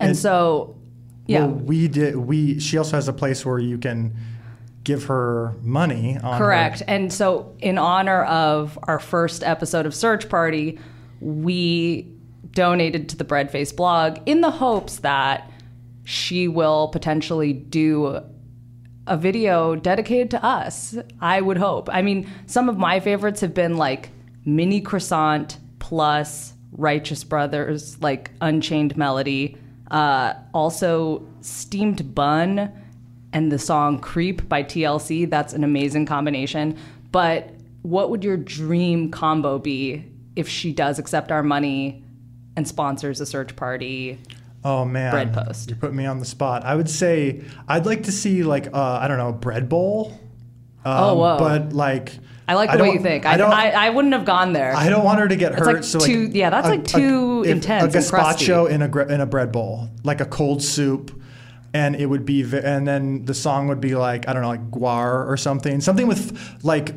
and, 0.00 0.11
And- 0.11 0.17
so, 0.17 0.76
yeah. 1.26 1.45
Well, 1.47 1.55
we 1.57 1.88
did. 1.88 2.17
We. 2.17 2.59
She 2.61 2.78
also 2.78 2.97
has 2.97 3.09
a 3.09 3.12
place 3.12 3.45
where 3.45 3.59
you 3.59 3.76
can 3.78 4.14
give 4.85 5.05
her 5.05 5.55
money. 5.62 6.17
On 6.23 6.38
Correct. 6.38 6.81
her- 6.81 6.85
And 6.88 7.12
so, 7.12 7.55
in 7.59 7.76
honor 7.76 8.25
of 8.25 8.78
our 8.85 8.99
first 8.99 9.43
episode 9.43 9.85
of 9.85 9.95
Search 9.95 10.28
Party, 10.28 10.78
we 11.21 12.11
donated 12.52 13.09
to 13.11 13.17
the 13.17 13.25
Breadface 13.25 13.76
blog 13.76 14.19
in 14.25 14.40
the 14.40 14.50
hopes 14.50 14.99
that 15.00 15.50
she 16.05 16.49
will 16.49 16.88
potentially 16.88 17.52
do 17.52 18.21
a 19.07 19.17
video 19.17 19.75
dedicated 19.75 20.31
to 20.31 20.43
us. 20.45 20.97
I 21.21 21.40
would 21.43 21.59
hope. 21.59 21.88
I 21.93 22.00
mean, 22.02 22.31
some 22.47 22.69
of 22.71 22.78
my 22.78 23.00
favorites 23.00 23.40
have 23.43 23.52
been 23.55 23.76
like 23.76 24.11
Mini 24.47 24.81
Croissant 24.81 25.59
plus 25.78 26.55
Righteous 26.73 27.25
Brothers, 27.25 28.00
like 28.00 28.31
Unchained 28.40 28.97
Melody. 28.97 29.57
Uh, 29.90 30.35
also, 30.52 31.26
Steamed 31.40 32.14
Bun 32.14 32.73
and 33.33 33.52
the 33.52 33.59
song 33.59 33.99
Creep 33.99 34.49
by 34.49 34.62
TLC. 34.62 35.28
That's 35.28 35.52
an 35.52 35.64
amazing 35.64 36.07
combination. 36.07 36.76
But 37.12 37.50
what 37.83 38.11
would 38.11 38.25
your 38.25 38.37
dream 38.37 39.11
combo 39.11 39.59
be 39.59 40.04
if 40.37 40.49
she 40.49 40.73
does 40.73 40.99
accept 40.99 41.30
our 41.33 41.42
money 41.42 42.04
and 42.57 42.66
sponsors 42.66 43.21
a 43.21 43.26
search 43.26 43.57
party? 43.57 44.18
Oh 44.64 44.85
man, 44.85 45.12
bread 45.12 45.33
post. 45.33 45.71
You 45.71 45.76
put 45.76 45.95
me 45.95 46.04
on 46.04 46.18
the 46.18 46.25
spot. 46.25 46.64
I 46.64 46.75
would 46.75 46.90
say 46.90 47.42
I'd 47.68 47.87
like 47.87 48.02
to 48.04 48.12
see 48.12 48.42
like 48.42 48.66
uh, 48.75 48.99
I 49.00 49.09
don't 49.09 49.18
know 49.18 49.33
bread 49.33 49.68
bowl. 49.68 50.18
Um, 50.85 50.95
Oh, 51.04 51.14
whoa. 51.14 51.38
But 51.38 51.73
like 51.73 52.18
I 52.49 52.55
like 52.55 52.73
the 52.73 52.78
way 52.83 52.93
you 52.93 52.99
think. 53.00 53.26
I, 53.26 53.35
I 53.35 53.37
don't. 53.37 53.52
I, 53.52 53.71
I 53.71 53.90
wouldn't 53.90 54.14
have 54.14 54.25
gone 54.25 54.52
there. 54.52 54.75
I 54.75 54.88
don't 54.88 55.05
want 55.05 55.21
her 55.21 55.28
to 55.28 55.37
get 55.37 55.55
hurt. 55.55 55.67
like 55.67 55.85
so 55.85 55.99
too- 55.99 56.31
yeah, 56.33 56.50
that's 56.50 56.67
like 56.69 56.85
too 56.85 57.45
if- 57.45 57.50
intense 57.50 57.95
A 57.95 57.99
gazpacho 57.99 58.69
in 58.69 58.83
a 58.83 59.07
in 59.07 59.21
a 59.21 59.26
bread 59.26 59.52
bowl, 59.52 59.90
like 60.02 60.21
a 60.21 60.26
cold 60.26 60.62
soup, 60.62 61.21
and 61.75 61.95
it 61.95 62.07
would 62.07 62.25
be, 62.25 62.43
and 62.43 62.88
then 62.88 63.26
the 63.26 63.35
song 63.35 63.69
would 63.69 63.81
be 63.81 63.95
like 63.95 64.26
I 64.28 64.33
don't 64.33 64.43
know, 64.43 64.49
like 64.49 64.71
GWAR 64.71 65.28
or 65.28 65.37
something, 65.37 65.81
something 65.81 66.07
with 66.07 66.64
like 66.64 66.95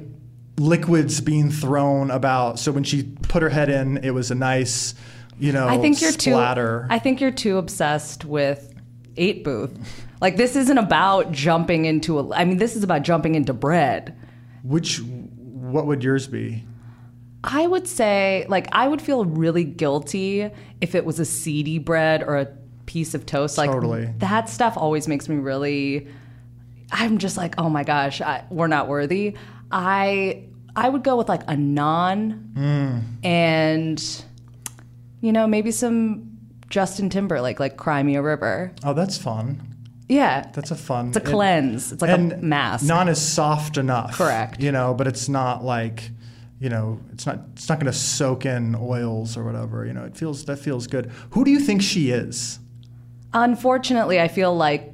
liquids 0.58 1.20
being 1.20 1.51
thrown 1.51 2.12
about. 2.12 2.58
So 2.58 2.72
when 2.72 2.84
she 2.84 3.03
put 3.03 3.43
her 3.43 3.50
head 3.50 3.70
in, 3.70 3.98
it 3.98 4.12
was 4.12 4.31
a 4.31 4.36
nice 4.36 4.96
you 5.41 5.51
know, 5.51 5.67
I 5.67 5.79
think 5.79 6.00
you're 6.01 6.12
splatter. 6.12 6.86
too. 6.88 6.93
I 6.93 7.00
think 7.00 7.20
you're 7.20 7.31
too 7.31 7.58
obsessed 7.58 8.24
with 8.25 8.75
eight 9.17 9.43
booth. 9.43 9.75
Like 10.22 10.38
this 10.38 10.55
isn't 10.55 10.77
about 10.77 11.31
jumping 11.31 11.86
into 11.86 12.20
a. 12.20 12.34
I 12.36 12.46
mean, 12.46 12.58
this 12.58 12.75
is 12.75 12.84
about 12.84 13.01
jumping 13.01 13.34
into 13.34 13.51
bread. 13.51 14.15
Which, 14.63 15.01
what 15.72 15.86
would 15.86 16.04
yours 16.04 16.28
be? 16.28 16.63
I 17.44 17.66
would 17.66 17.88
say, 17.88 18.46
like, 18.50 18.68
I 18.72 18.88
would 18.88 19.01
feel 19.01 19.25
really 19.25 19.63
guilty 19.63 20.50
if 20.80 20.94
it 20.94 21.06
was 21.06 21.20
a 21.20 21.25
seedy 21.25 21.80
bread 21.80 22.22
or 22.22 22.38
a 22.38 22.48
piece 22.86 23.13
of 23.13 23.25
toast. 23.25 23.58
Like 23.58 23.72
Totally. 23.72 24.13
that 24.18 24.50
stuff 24.50 24.78
always 24.78 25.08
makes 25.08 25.28
me 25.30 25.38
really. 25.38 26.08
I'm 26.92 27.20
just 27.20 27.38
like, 27.38 27.56
oh 27.58 27.70
my 27.70 27.84
gosh, 27.84 28.20
I, 28.22 28.44
we're 28.50 28.68
not 28.68 28.90
worthy. 28.90 29.36
I 29.72 30.44
I 30.75 30.90
would 30.90 31.04
go 31.04 31.16
with 31.16 31.30
like 31.30 31.44
a 31.44 31.56
naan 31.56 32.54
mm. 32.54 33.01
and 33.24 34.25
you 35.22 35.32
know 35.32 35.48
maybe 35.48 35.72
some 35.72 36.38
Justin 36.70 37.10
Timberlake, 37.10 37.60
like 37.60 37.78
"Cry 37.78 38.04
Me 38.04 38.16
a 38.16 38.22
River." 38.22 38.74
Oh, 38.84 38.94
that's 38.94 39.18
fun. 39.18 39.71
Yeah, 40.12 40.50
That's 40.53 40.72
a 40.72 40.75
fun. 40.75 41.08
it's 41.08 41.18
a 41.18 41.22
cleanse. 41.22 41.94
It's 41.94 42.01
like 42.01 42.12
a 42.12 42.18
mask. 42.38 42.86
Naan 42.86 43.08
is 43.08 43.22
soft 43.22 43.77
enough. 43.77 44.18
Correct. 44.18 44.62
You 44.62 44.74
know, 44.74 44.94
but 44.94 45.08
it's 45.08 45.30
not 45.30 45.63
like, 45.63 46.12
you 46.60 46.68
know, 46.68 47.00
it's 47.13 47.25
not 47.25 47.39
it's 47.53 47.70
not 47.70 47.80
going 47.80 47.91
to 47.91 47.98
soak 47.98 48.46
in 48.46 48.75
oils 48.75 49.38
or 49.38 49.46
whatever. 49.46 49.86
You 49.86 49.94
know, 49.94 50.03
it 50.03 50.18
feels 50.18 50.44
that 50.46 50.58
feels 50.60 50.86
good. 50.88 51.10
Who 51.32 51.46
do 51.46 51.51
you 51.51 51.60
think 51.62 51.82
she 51.82 52.10
is? 52.12 52.60
Unfortunately, 53.34 54.20
I 54.20 54.27
feel 54.27 54.53
like 54.53 54.91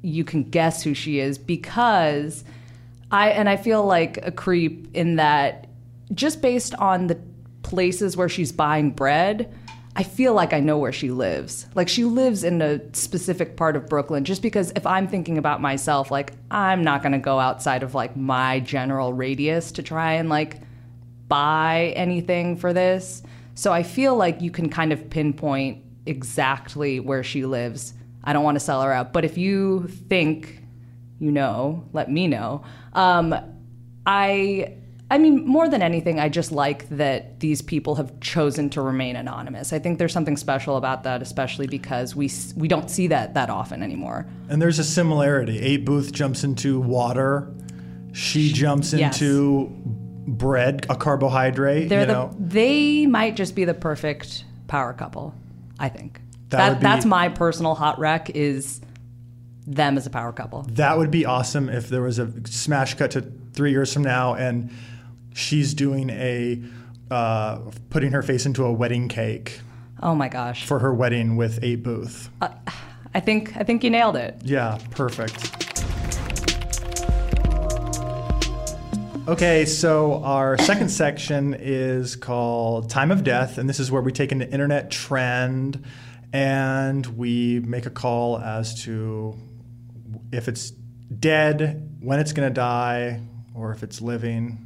you 0.00 0.24
can 0.24 0.44
guess 0.44 0.82
who 0.82 0.94
she 0.94 1.18
is 1.20 1.36
because 1.36 2.44
I 3.10 3.30
and 3.30 3.46
I 3.46 3.56
feel 3.58 3.84
like 3.84 4.18
a 4.26 4.32
creep 4.32 4.88
in 4.94 5.16
that 5.16 5.66
just 6.14 6.40
based 6.40 6.74
on 6.76 7.08
the 7.08 7.18
places 7.62 8.16
where 8.16 8.28
she's 8.30 8.52
buying 8.52 8.90
bread, 8.90 9.52
I 9.96 10.02
feel 10.02 10.34
like 10.34 10.52
I 10.52 10.60
know 10.60 10.78
where 10.78 10.92
she 10.92 11.10
lives. 11.10 11.66
Like 11.74 11.88
she 11.88 12.04
lives 12.04 12.42
in 12.42 12.60
a 12.60 12.80
specific 12.94 13.56
part 13.56 13.76
of 13.76 13.88
Brooklyn 13.88 14.24
just 14.24 14.42
because 14.42 14.72
if 14.74 14.86
I'm 14.86 15.06
thinking 15.06 15.38
about 15.38 15.60
myself, 15.60 16.10
like 16.10 16.32
I'm 16.50 16.82
not 16.82 17.02
going 17.02 17.12
to 17.12 17.18
go 17.18 17.38
outside 17.38 17.82
of 17.82 17.94
like 17.94 18.16
my 18.16 18.60
general 18.60 19.12
radius 19.12 19.70
to 19.72 19.82
try 19.82 20.14
and 20.14 20.28
like 20.28 20.60
buy 21.28 21.92
anything 21.96 22.56
for 22.56 22.72
this. 22.72 23.22
So 23.54 23.72
I 23.72 23.84
feel 23.84 24.16
like 24.16 24.40
you 24.40 24.50
can 24.50 24.68
kind 24.68 24.92
of 24.92 25.10
pinpoint 25.10 25.84
exactly 26.06 26.98
where 26.98 27.22
she 27.22 27.46
lives. 27.46 27.94
I 28.24 28.32
don't 28.32 28.42
want 28.42 28.56
to 28.56 28.60
sell 28.60 28.82
her 28.82 28.92
out, 28.92 29.12
but 29.12 29.24
if 29.24 29.38
you 29.38 29.86
think 29.86 30.64
you 31.20 31.30
know, 31.30 31.88
let 31.92 32.10
me 32.10 32.26
know. 32.26 32.64
Um, 32.92 33.34
I 34.04 34.74
I 35.14 35.18
mean, 35.18 35.46
more 35.46 35.68
than 35.68 35.80
anything, 35.80 36.18
I 36.18 36.28
just 36.28 36.50
like 36.50 36.88
that 36.88 37.38
these 37.38 37.62
people 37.62 37.94
have 37.94 38.18
chosen 38.18 38.68
to 38.70 38.80
remain 38.82 39.14
anonymous. 39.14 39.72
I 39.72 39.78
think 39.78 40.00
there's 40.00 40.12
something 40.12 40.36
special 40.36 40.76
about 40.76 41.04
that, 41.04 41.22
especially 41.22 41.68
because 41.68 42.16
we 42.16 42.28
we 42.56 42.66
don't 42.66 42.90
see 42.90 43.06
that 43.06 43.34
that 43.34 43.48
often 43.48 43.80
anymore. 43.84 44.26
And 44.48 44.60
there's 44.60 44.80
a 44.80 44.84
similarity. 44.84 45.60
Eight 45.60 45.84
Booth 45.84 46.10
jumps 46.10 46.42
into 46.42 46.80
water. 46.80 47.48
She 48.12 48.52
jumps 48.52 48.92
Yes. 48.92 49.14
into 49.22 49.68
bread, 50.26 50.84
a 50.90 50.96
carbohydrate. 50.96 51.88
They're 51.88 52.00
you 52.00 52.06
the 52.06 52.12
know, 52.12 52.34
they 52.40 53.06
might 53.06 53.36
just 53.36 53.54
be 53.54 53.64
the 53.64 53.74
perfect 53.74 54.44
power 54.66 54.92
couple. 54.94 55.32
I 55.78 55.90
think 55.90 56.20
That 56.48 56.58
that, 56.58 56.80
be- 56.80 56.82
that's 56.82 57.04
my 57.04 57.28
personal 57.28 57.76
hot 57.76 58.00
rec 58.00 58.30
is 58.30 58.80
them 59.64 59.96
as 59.96 60.06
a 60.08 60.10
power 60.10 60.32
couple. 60.32 60.66
that 60.72 60.98
would 60.98 61.12
be 61.12 61.24
awesome 61.24 61.68
if 61.68 61.88
there 61.88 62.02
was 62.02 62.18
a 62.18 62.28
smash 62.46 62.94
cut 62.94 63.12
to 63.12 63.24
three 63.52 63.70
years 63.70 63.92
from 63.92 64.02
now 64.02 64.34
and 64.34 64.70
she's 65.34 65.74
doing 65.74 66.08
a 66.08 66.62
uh, 67.10 67.58
putting 67.90 68.12
her 68.12 68.22
face 68.22 68.46
into 68.46 68.64
a 68.64 68.72
wedding 68.72 69.08
cake 69.08 69.60
Oh 70.02 70.14
my 70.14 70.28
gosh, 70.28 70.64
for 70.64 70.78
her 70.80 70.92
wedding 70.92 71.36
with 71.36 71.58
Eight 71.62 71.82
Booth. 71.82 72.30
I 73.14 73.20
think 73.20 73.56
I 73.56 73.62
think 73.62 73.84
you 73.84 73.90
nailed 73.90 74.16
it. 74.16 74.40
Yeah, 74.42 74.78
perfect. 74.90 75.52
Okay, 79.26 79.64
so 79.64 80.22
our 80.22 80.58
second 80.58 80.88
section 80.90 81.54
is 81.58 82.16
called 82.16 82.90
Time 82.90 83.10
of 83.10 83.24
Death, 83.24 83.56
and 83.56 83.68
this 83.68 83.80
is 83.80 83.90
where 83.90 84.02
we 84.02 84.12
take 84.12 84.32
an 84.32 84.42
internet 84.42 84.90
trend 84.90 85.82
and 86.32 87.06
we 87.06 87.60
make 87.60 87.86
a 87.86 87.90
call 87.90 88.38
as 88.38 88.82
to 88.82 89.38
if 90.32 90.48
it's 90.48 90.70
dead, 90.70 91.96
when 92.00 92.18
it's 92.18 92.32
going 92.32 92.48
to 92.48 92.52
die, 92.52 93.22
or 93.54 93.70
if 93.70 93.82
it's 93.82 94.02
living. 94.02 94.63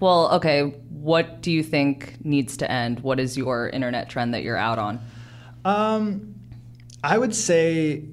Well, 0.00 0.30
okay, 0.34 0.62
what 0.90 1.40
do 1.42 1.50
you 1.50 1.62
think 1.62 2.24
needs 2.24 2.56
to 2.58 2.70
end? 2.70 3.00
What 3.00 3.18
is 3.18 3.36
your 3.36 3.68
internet 3.68 4.08
trend 4.08 4.34
that 4.34 4.42
you're 4.42 4.56
out 4.56 4.78
on? 4.78 5.00
Um, 5.64 6.34
I 7.02 7.18
would 7.18 7.34
say 7.34 8.04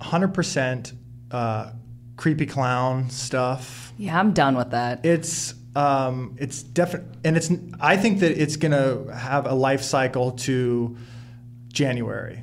100% 0.00 0.92
uh, 1.30 1.70
creepy 2.16 2.46
clown 2.46 3.10
stuff. 3.10 3.92
Yeah, 3.96 4.18
I'm 4.18 4.32
done 4.32 4.56
with 4.56 4.70
that. 4.70 5.04
It's 5.04 5.54
um, 5.76 6.36
it's 6.38 6.62
definite, 6.62 7.04
and 7.24 7.36
it's. 7.36 7.50
I 7.80 7.96
think 7.96 8.20
that 8.20 8.40
it's 8.40 8.54
gonna 8.56 9.12
have 9.12 9.46
a 9.46 9.54
life 9.54 9.82
cycle 9.82 10.30
to 10.32 10.96
January. 11.68 12.42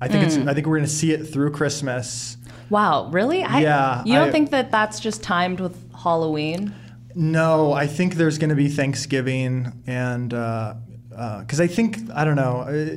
I 0.00 0.06
think 0.06 0.24
it's. 0.24 0.36
I 0.36 0.54
think 0.54 0.66
we're 0.68 0.76
gonna 0.76 0.86
see 0.86 1.10
it 1.12 1.24
through 1.24 1.50
Christmas. 1.50 2.36
Wow, 2.70 3.08
really? 3.10 3.42
I, 3.42 3.60
Yeah, 3.60 4.04
You 4.04 4.14
don't 4.14 4.28
I- 4.28 4.30
think 4.32 4.50
that 4.50 4.70
that's 4.70 5.00
just 5.00 5.20
timed 5.22 5.58
with 5.58 5.76
Halloween? 5.96 6.72
No, 7.20 7.72
I 7.72 7.88
think 7.88 8.14
there's 8.14 8.38
gonna 8.38 8.54
be 8.54 8.68
Thanksgiving, 8.68 9.82
and 9.88 10.30
because 10.30 11.60
I 11.60 11.66
think 11.66 11.98
I 12.14 12.24
don't 12.24 12.36
know, 12.36 12.60
uh, 12.60 12.96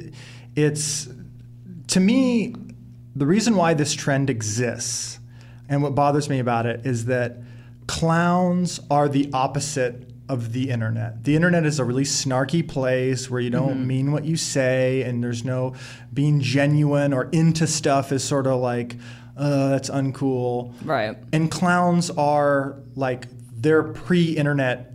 it's 0.56 1.10
to 1.88 2.00
me 2.00 2.54
the 3.16 3.26
reason 3.26 3.56
why 3.56 3.74
this 3.74 3.94
trend 3.94 4.30
exists, 4.30 5.20
and 5.68 5.82
what 5.82 5.96
bothers 5.96 6.30
me 6.30 6.38
about 6.38 6.68
it 6.68 6.86
is 6.86 7.06
that 7.06 7.38
clowns 7.88 8.80
are 8.92 9.10
the 9.10 9.28
opposite 9.34 10.12
of 10.30 10.54
the 10.54 10.70
internet. 10.70 11.24
The 11.24 11.36
internet 11.36 11.66
is 11.66 11.80
a 11.80 11.84
really 11.84 12.04
snarky 12.04 12.66
place 12.66 13.28
where 13.28 13.42
you 13.42 13.50
don't 13.50 13.88
mean 13.88 14.12
what 14.12 14.24
you 14.24 14.38
say, 14.38 15.02
and 15.02 15.24
there's 15.24 15.44
no 15.44 15.74
being 16.14 16.42
genuine 16.42 17.12
or 17.12 17.28
into 17.32 17.66
stuff 17.66 18.12
is 18.12 18.24
sort 18.24 18.46
of 18.46 18.62
like, 18.62 18.98
uh, 19.36 19.70
that's 19.70 19.90
uncool. 19.90 20.76
Right. 20.86 21.18
And 21.34 21.50
clowns 21.50 22.12
are 22.12 22.78
like 22.96 23.26
they're 23.62 23.84
pre-internet 23.84 24.92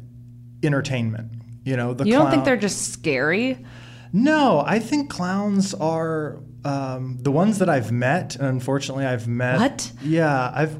entertainment. 0.62 1.32
You 1.64 1.76
know, 1.76 1.94
the 1.94 2.04
You 2.04 2.12
don't 2.12 2.22
clown- 2.22 2.30
think 2.32 2.44
they're 2.44 2.56
just 2.56 2.92
scary? 2.92 3.64
no, 4.12 4.62
I 4.64 4.78
think 4.78 5.10
clowns 5.10 5.74
are 5.74 6.38
um, 6.64 7.18
the 7.22 7.30
ones 7.30 7.58
that 7.58 7.68
I've 7.68 7.92
met. 7.92 8.36
And 8.36 8.46
unfortunately, 8.46 9.04
I've 9.04 9.26
met. 9.28 9.58
What? 9.58 9.92
Yeah, 10.02 10.50
I've 10.54 10.78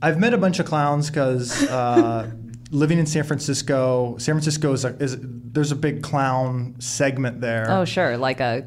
I've 0.00 0.18
met 0.18 0.34
a 0.34 0.38
bunch 0.38 0.58
of 0.58 0.66
clowns 0.66 1.08
because 1.10 1.62
uh, 1.68 2.30
living 2.70 2.98
in 2.98 3.06
San 3.06 3.24
Francisco, 3.24 4.16
San 4.18 4.34
Francisco 4.34 4.72
is, 4.72 4.84
a, 4.84 4.96
is 5.02 5.16
there's 5.20 5.72
a 5.72 5.76
big 5.76 6.02
clown 6.02 6.74
segment 6.80 7.40
there. 7.40 7.66
Oh, 7.70 7.84
sure, 7.84 8.16
like 8.16 8.40
a. 8.40 8.66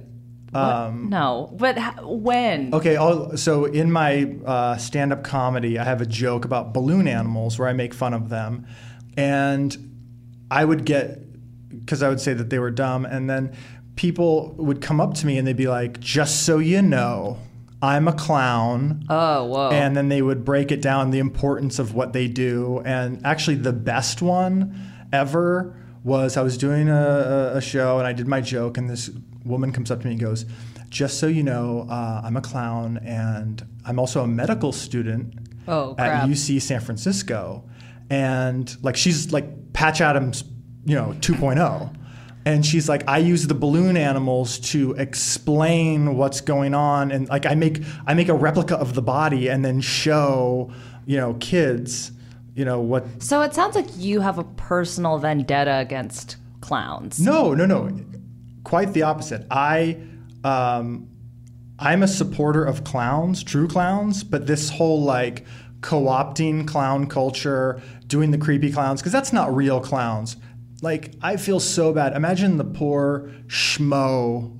what? 0.55 0.93
no, 1.09 1.53
but 1.57 1.77
h- 1.77 1.93
when? 2.03 2.67
Um, 2.73 2.73
Okay, 2.79 2.95
I'll, 2.97 3.35
so 3.37 3.65
in 3.65 3.91
my 3.91 4.35
uh, 4.45 4.77
stand-up 4.77 5.23
comedy, 5.23 5.77
I 5.77 5.83
have 5.83 6.01
a 6.01 6.05
joke 6.05 6.45
about 6.45 6.73
balloon 6.73 7.07
animals 7.07 7.59
where 7.59 7.67
I 7.67 7.73
make 7.73 7.93
fun 7.93 8.13
of 8.13 8.29
them, 8.29 8.65
and 9.17 9.75
I 10.51 10.63
would 10.65 10.85
get 10.85 11.21
because 11.69 12.01
I 12.01 12.09
would 12.09 12.21
say 12.21 12.33
that 12.33 12.49
they 12.49 12.59
were 12.59 12.71
dumb, 12.71 13.05
and 13.05 13.29
then 13.29 13.55
people 13.95 14.53
would 14.57 14.81
come 14.81 14.99
up 14.99 15.13
to 15.15 15.25
me 15.25 15.37
and 15.37 15.47
they'd 15.47 15.55
be 15.57 15.67
like, 15.67 15.99
"Just 15.99 16.43
so 16.43 16.57
you 16.59 16.81
know, 16.81 17.37
I'm 17.81 18.07
a 18.07 18.13
clown." 18.13 19.05
Oh, 19.09 19.45
whoa. 19.45 19.69
And 19.71 19.95
then 19.95 20.09
they 20.09 20.21
would 20.21 20.43
break 20.45 20.71
it 20.71 20.81
down 20.81 21.11
the 21.11 21.19
importance 21.19 21.79
of 21.79 21.93
what 21.93 22.13
they 22.13 22.27
do. 22.27 22.81
And 22.85 23.25
actually, 23.25 23.57
the 23.57 23.73
best 23.73 24.21
one 24.21 24.75
ever 25.13 25.75
was 26.03 26.37
I 26.37 26.41
was 26.41 26.57
doing 26.57 26.87
a, 26.89 27.53
a 27.55 27.61
show 27.61 27.97
and 27.97 28.05
I 28.07 28.13
did 28.13 28.27
my 28.27 28.41
joke, 28.41 28.77
and 28.77 28.89
this 28.89 29.09
woman 29.45 29.71
comes 29.71 29.91
up 29.91 30.01
to 30.01 30.05
me 30.07 30.13
and 30.13 30.19
goes, 30.21 30.45
Just 30.89 31.19
so 31.19 31.27
you 31.27 31.43
know, 31.43 31.85
uh, 31.89 32.21
I'm 32.23 32.35
a 32.37 32.41
clown 32.41 32.99
and 33.03 33.65
I'm 33.85 33.99
also 33.99 34.23
a 34.23 34.27
medical 34.27 34.71
student 34.71 35.33
Oh, 35.67 35.95
at. 35.97 36.27
UC 36.27 36.61
San 36.61 36.79
Francisco. 36.81 37.63
And 38.09 38.75
like, 38.83 38.95
she's 38.95 39.31
like 39.33 39.73
Patch 39.73 40.01
Adams, 40.01 40.43
you 40.85 40.95
know, 40.95 41.15
2.0. 41.19 41.95
And 42.47 42.63
she's 42.63 42.87
like, 42.87 43.07
I 43.09 43.17
use 43.17 43.47
the 43.47 43.55
balloon 43.55 43.97
animals 43.97 44.59
to 44.71 44.91
explain 44.93 46.15
what's 46.15 46.41
going 46.41 46.75
on, 46.75 47.11
and 47.11 47.27
like 47.27 47.47
I 47.47 47.55
make 47.55 47.81
I 48.05 48.13
make 48.13 48.29
a 48.29 48.35
replica 48.35 48.75
of 48.77 48.93
the 48.93 49.01
body 49.01 49.47
and 49.49 49.65
then 49.65 49.81
show, 49.81 50.71
you 51.07 51.17
know, 51.17 51.33
kids, 51.39 52.11
you 52.53 52.63
know 52.63 52.79
what. 52.81 53.03
so 53.21 53.41
it 53.41 53.55
sounds 53.55 53.75
like 53.75 53.87
you 53.97 54.21
have 54.21 54.37
a 54.37 54.43
personal 54.43 55.17
vendetta 55.17 55.77
against 55.79 56.37
clowns. 56.61 57.19
No, 57.19 57.55
no, 57.55 57.65
no, 57.65 57.89
quite 58.65 58.91
the 58.91 59.03
opposite. 59.03 59.47
I, 59.49 59.97
um, 60.43 61.07
I'm 61.79 62.03
a 62.03 62.07
supporter 62.07 62.65
of 62.65 62.83
clowns, 62.83 63.43
true 63.43 63.67
clowns, 63.69 64.23
but 64.23 64.45
this 64.47 64.69
whole 64.69 65.01
like 65.01 65.45
co-opting 65.81 66.67
clown 66.67 67.07
culture, 67.07 67.81
doing 68.07 68.31
the 68.31 68.37
creepy 68.37 68.71
clowns, 68.71 69.01
because 69.01 69.11
that's 69.13 69.31
not 69.31 69.55
real 69.55 69.79
clowns. 69.79 70.35
like 70.81 71.13
I 71.21 71.37
feel 71.37 71.59
so 71.59 71.93
bad. 71.93 72.13
Imagine 72.13 72.57
the 72.57 72.63
poor 72.65 73.31
schmo 73.47 74.59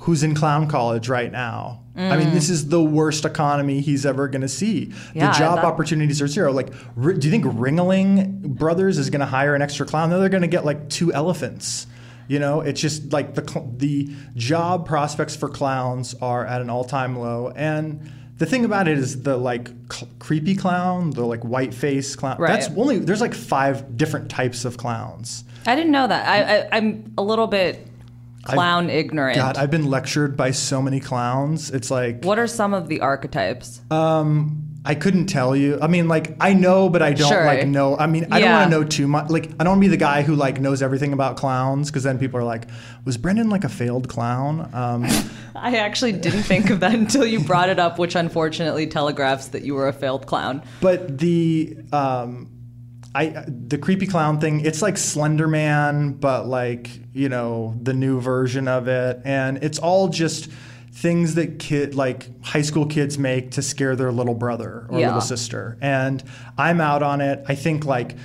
who's 0.00 0.22
in 0.22 0.34
clown 0.34 0.68
college 0.68 1.08
right 1.08 1.32
now. 1.32 1.82
I 1.98 2.18
mean, 2.18 2.34
this 2.34 2.50
is 2.50 2.68
the 2.68 2.82
worst 2.82 3.24
economy 3.24 3.80
he's 3.80 4.04
ever 4.04 4.28
going 4.28 4.42
to 4.42 4.48
see. 4.50 4.92
Yeah, 5.14 5.32
the 5.32 5.38
job 5.38 5.60
opportunities 5.60 6.20
are 6.20 6.28
zero. 6.28 6.52
Like, 6.52 6.68
do 6.70 7.26
you 7.26 7.30
think 7.30 7.46
Ringling 7.46 8.42
Brothers 8.42 8.98
is 8.98 9.08
going 9.08 9.20
to 9.20 9.26
hire 9.26 9.54
an 9.54 9.62
extra 9.62 9.86
clown? 9.86 10.10
No, 10.10 10.20
they're 10.20 10.28
going 10.28 10.42
to 10.42 10.46
get 10.48 10.66
like 10.66 10.90
two 10.90 11.10
elephants. 11.14 11.86
You 12.28 12.38
know, 12.38 12.60
it's 12.60 12.80
just 12.80 13.12
like 13.12 13.34
the 13.34 13.42
the 13.76 14.14
job 14.34 14.86
prospects 14.86 15.36
for 15.36 15.48
clowns 15.48 16.14
are 16.20 16.44
at 16.44 16.60
an 16.60 16.70
all 16.70 16.84
time 16.84 17.18
low, 17.18 17.52
and 17.54 18.10
the 18.38 18.46
thing 18.46 18.64
about 18.64 18.88
it 18.88 18.98
is 18.98 19.22
the 19.22 19.36
like 19.36 19.70
cl- 19.90 20.10
creepy 20.18 20.54
clown, 20.54 21.10
the 21.10 21.24
like 21.24 21.42
white 21.42 21.72
face 21.72 22.16
clown. 22.16 22.38
Right. 22.38 22.48
That's 22.48 22.68
only 22.76 22.98
there's 22.98 23.20
like 23.20 23.34
five 23.34 23.96
different 23.96 24.30
types 24.30 24.64
of 24.64 24.76
clowns. 24.76 25.44
I 25.66 25.74
didn't 25.74 25.92
know 25.92 26.06
that. 26.06 26.28
I, 26.28 26.58
I 26.58 26.68
I'm 26.76 27.14
a 27.16 27.22
little 27.22 27.46
bit 27.46 27.86
clown 28.44 28.90
ignorant. 28.90 29.36
God, 29.36 29.56
I've 29.56 29.70
been 29.70 29.86
lectured 29.86 30.36
by 30.36 30.50
so 30.50 30.82
many 30.82 31.00
clowns. 31.00 31.70
It's 31.70 31.90
like 31.90 32.24
what 32.24 32.38
are 32.38 32.46
some 32.46 32.74
of 32.74 32.88
the 32.88 33.00
archetypes? 33.00 33.80
Um, 33.90 34.65
I 34.86 34.94
couldn't 34.94 35.26
tell 35.26 35.56
you. 35.56 35.78
I 35.82 35.88
mean, 35.88 36.06
like 36.08 36.36
I 36.40 36.54
know, 36.54 36.88
but 36.88 37.02
I 37.02 37.12
don't 37.12 37.28
Sure. 37.28 37.44
like 37.44 37.66
know. 37.66 37.96
I 37.98 38.06
mean, 38.06 38.28
I 38.30 38.40
don't 38.40 38.52
want 38.52 38.70
to 38.72 38.78
know 38.78 38.84
too 38.84 39.08
much. 39.08 39.28
Like 39.28 39.50
I 39.58 39.64
don't 39.64 39.72
want 39.72 39.78
to 39.82 39.88
be 39.88 39.88
the 39.88 39.96
guy 39.96 40.22
who 40.22 40.34
like 40.36 40.60
knows 40.60 40.80
everything 40.82 41.12
about 41.12 41.36
clowns 41.36 41.90
because 41.90 42.04
then 42.04 42.18
people 42.18 42.38
are 42.38 42.44
like, 42.44 42.68
was 43.04 43.16
Brendan 43.16 43.50
like 43.50 43.64
a 43.64 43.68
failed 43.68 44.08
clown? 44.08 44.70
Um, 44.72 45.04
I 45.56 45.76
actually 45.78 46.12
didn't 46.12 46.44
think 46.44 46.70
of 46.70 46.80
that 46.80 46.94
until 46.94 47.26
you 47.26 47.40
brought 47.40 47.68
it 47.68 47.78
up, 47.78 47.98
which 47.98 48.14
unfortunately 48.14 48.86
telegraphs 48.86 49.48
that 49.48 49.62
you 49.62 49.74
were 49.74 49.88
a 49.88 49.92
failed 49.92 50.26
clown. 50.26 50.62
but 50.80 51.18
the 51.18 51.76
um, 51.92 52.50
I 53.14 53.44
the 53.48 53.78
creepy 53.78 54.06
clown 54.06 54.40
thing. 54.40 54.60
It's 54.60 54.82
like 54.82 54.96
Slender 54.98 55.48
Man, 55.48 56.12
but 56.12 56.46
like 56.46 56.90
you 57.12 57.28
know 57.28 57.74
the 57.82 57.94
new 57.94 58.20
version 58.20 58.68
of 58.68 58.88
it, 58.88 59.20
and 59.24 59.58
it's 59.64 59.78
all 59.78 60.08
just 60.08 60.50
things 60.96 61.34
that 61.34 61.58
kid 61.58 61.94
like 61.94 62.26
high 62.42 62.62
school 62.62 62.86
kids 62.86 63.18
make 63.18 63.50
to 63.50 63.60
scare 63.60 63.94
their 63.96 64.10
little 64.10 64.34
brother 64.34 64.86
or 64.88 64.98
Yeah. 64.98 65.08
little 65.08 65.20
sister. 65.20 65.76
And 65.82 66.24
I'm 66.56 66.80
out 66.80 67.02
on 67.02 67.20
it. 67.20 67.44
I 67.46 67.54
think 67.54 67.84
like 67.84 68.16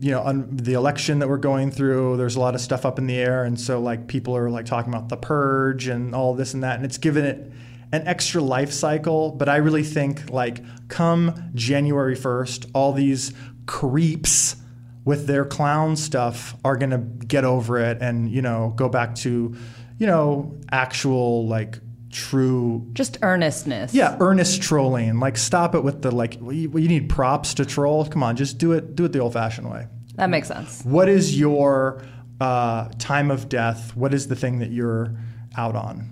you 0.00 0.10
know 0.12 0.22
on 0.22 0.46
the 0.56 0.74
election 0.74 1.18
that 1.20 1.28
we're 1.28 1.38
going 1.38 1.70
through 1.70 2.16
there's 2.16 2.36
a 2.36 2.40
lot 2.40 2.54
of 2.54 2.60
stuff 2.60 2.84
up 2.84 2.98
in 2.98 3.06
the 3.06 3.16
air 3.16 3.44
and 3.44 3.58
so 3.58 3.80
like 3.80 4.06
people 4.08 4.36
are 4.36 4.50
like 4.50 4.66
talking 4.66 4.92
about 4.92 5.08
the 5.08 5.16
purge 5.16 5.86
and 5.86 6.14
all 6.14 6.34
this 6.34 6.52
and 6.52 6.62
that 6.64 6.76
and 6.76 6.84
it's 6.84 6.98
given 6.98 7.24
it 7.24 7.50
an 7.92 8.06
extra 8.06 8.42
life 8.42 8.72
cycle 8.72 9.30
but 9.30 9.48
i 9.48 9.56
really 9.56 9.84
think 9.84 10.28
like 10.30 10.60
come 10.88 11.32
january 11.54 12.16
1st 12.16 12.68
all 12.74 12.92
these 12.92 13.32
creeps 13.66 14.56
with 15.04 15.26
their 15.26 15.44
clown 15.44 15.94
stuff 15.96 16.56
are 16.64 16.76
going 16.76 16.90
to 16.90 16.98
get 17.26 17.44
over 17.44 17.78
it 17.78 17.98
and 18.02 18.28
you 18.30 18.42
know 18.42 18.72
go 18.76 18.88
back 18.88 19.14
to 19.14 19.54
you 19.98 20.06
know 20.06 20.58
actual 20.72 21.46
like 21.46 21.78
true 22.14 22.86
Just 22.94 23.18
earnestness. 23.22 23.92
yeah, 23.92 24.16
earnest 24.20 24.62
trolling. 24.62 25.18
Like, 25.20 25.36
stop 25.36 25.74
it 25.74 25.84
with 25.84 26.00
the 26.00 26.10
like. 26.10 26.38
well, 26.40 26.52
You, 26.52 26.70
you 26.78 26.88
need 26.88 27.10
props 27.10 27.52
to 27.54 27.66
troll. 27.66 28.06
Come 28.06 28.22
on, 28.22 28.36
just 28.36 28.56
do 28.58 28.72
it. 28.72 28.96
Do 28.96 29.04
it 29.04 29.12
the 29.12 29.18
old-fashioned 29.18 29.70
way. 29.70 29.86
That 30.14 30.30
makes 30.30 30.48
sense. 30.48 30.82
What 30.84 31.08
is 31.08 31.38
your 31.38 32.02
uh, 32.40 32.88
time 32.98 33.30
of 33.30 33.48
death? 33.48 33.94
What 33.96 34.14
is 34.14 34.28
the 34.28 34.36
thing 34.36 34.60
that 34.60 34.70
you're 34.70 35.14
out 35.58 35.74
on? 35.76 36.10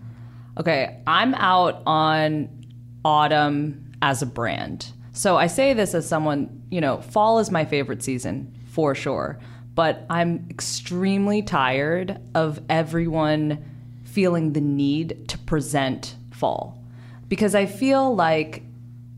Okay, 0.59 1.01
I'm 1.07 1.35
out 1.35 1.83
on 1.87 2.49
autumn 3.05 3.93
as 4.03 4.21
a 4.23 4.27
brand. 4.27 4.93
So 5.13 5.37
I 5.37 5.47
say 5.47 5.73
this 5.73 5.95
as 5.95 6.09
someone, 6.09 6.63
you 6.71 6.81
know, 6.81 7.01
fall 7.01 7.39
is 7.39 7.51
my 7.51 7.65
favorite 7.65 8.03
season 8.03 8.53
for 8.67 8.95
sure, 8.95 9.39
but 9.75 10.05
I'm 10.11 10.47
extremely 10.51 11.43
tired 11.43 12.19
of 12.35 12.61
everyone 12.69 13.65
feeling 14.13 14.53
the 14.53 14.61
need 14.61 15.27
to 15.29 15.39
present 15.39 16.17
fall 16.31 16.79
because 17.29 17.55
I 17.55 17.67
feel 17.67 18.15
like 18.15 18.63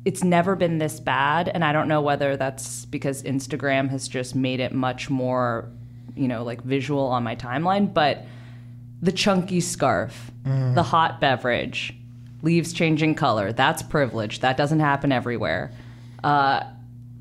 it's 0.05 0.23
never 0.23 0.55
been 0.55 0.79
this 0.79 1.01
bad 1.01 1.49
and 1.49 1.65
I 1.65 1.73
don't 1.73 1.89
know 1.89 2.01
whether 2.01 2.37
that's 2.37 2.85
because 2.87 3.23
Instagram 3.25 3.89
has 3.91 4.07
just 4.07 4.35
made 4.35 4.61
it 4.61 4.73
much 4.73 5.11
more, 5.11 5.69
you 6.15 6.29
know, 6.29 6.45
like 6.45 6.63
visual 6.63 7.07
on 7.07 7.25
my 7.25 7.35
timeline, 7.35 7.93
but 7.93 8.25
the 9.03 9.13
chunky 9.13 9.61
scarf, 9.61 10.31
the 10.45 10.83
hot 10.83 11.21
beverage, 11.21 11.95
leaves 12.43 12.73
changing 12.73 13.15
color. 13.15 13.53
That's 13.53 13.83
privilege. 13.83 14.41
That 14.41 14.57
doesn't 14.57 14.81
happen 14.81 15.11
everywhere. 15.11 15.73
Uh, 16.23 16.63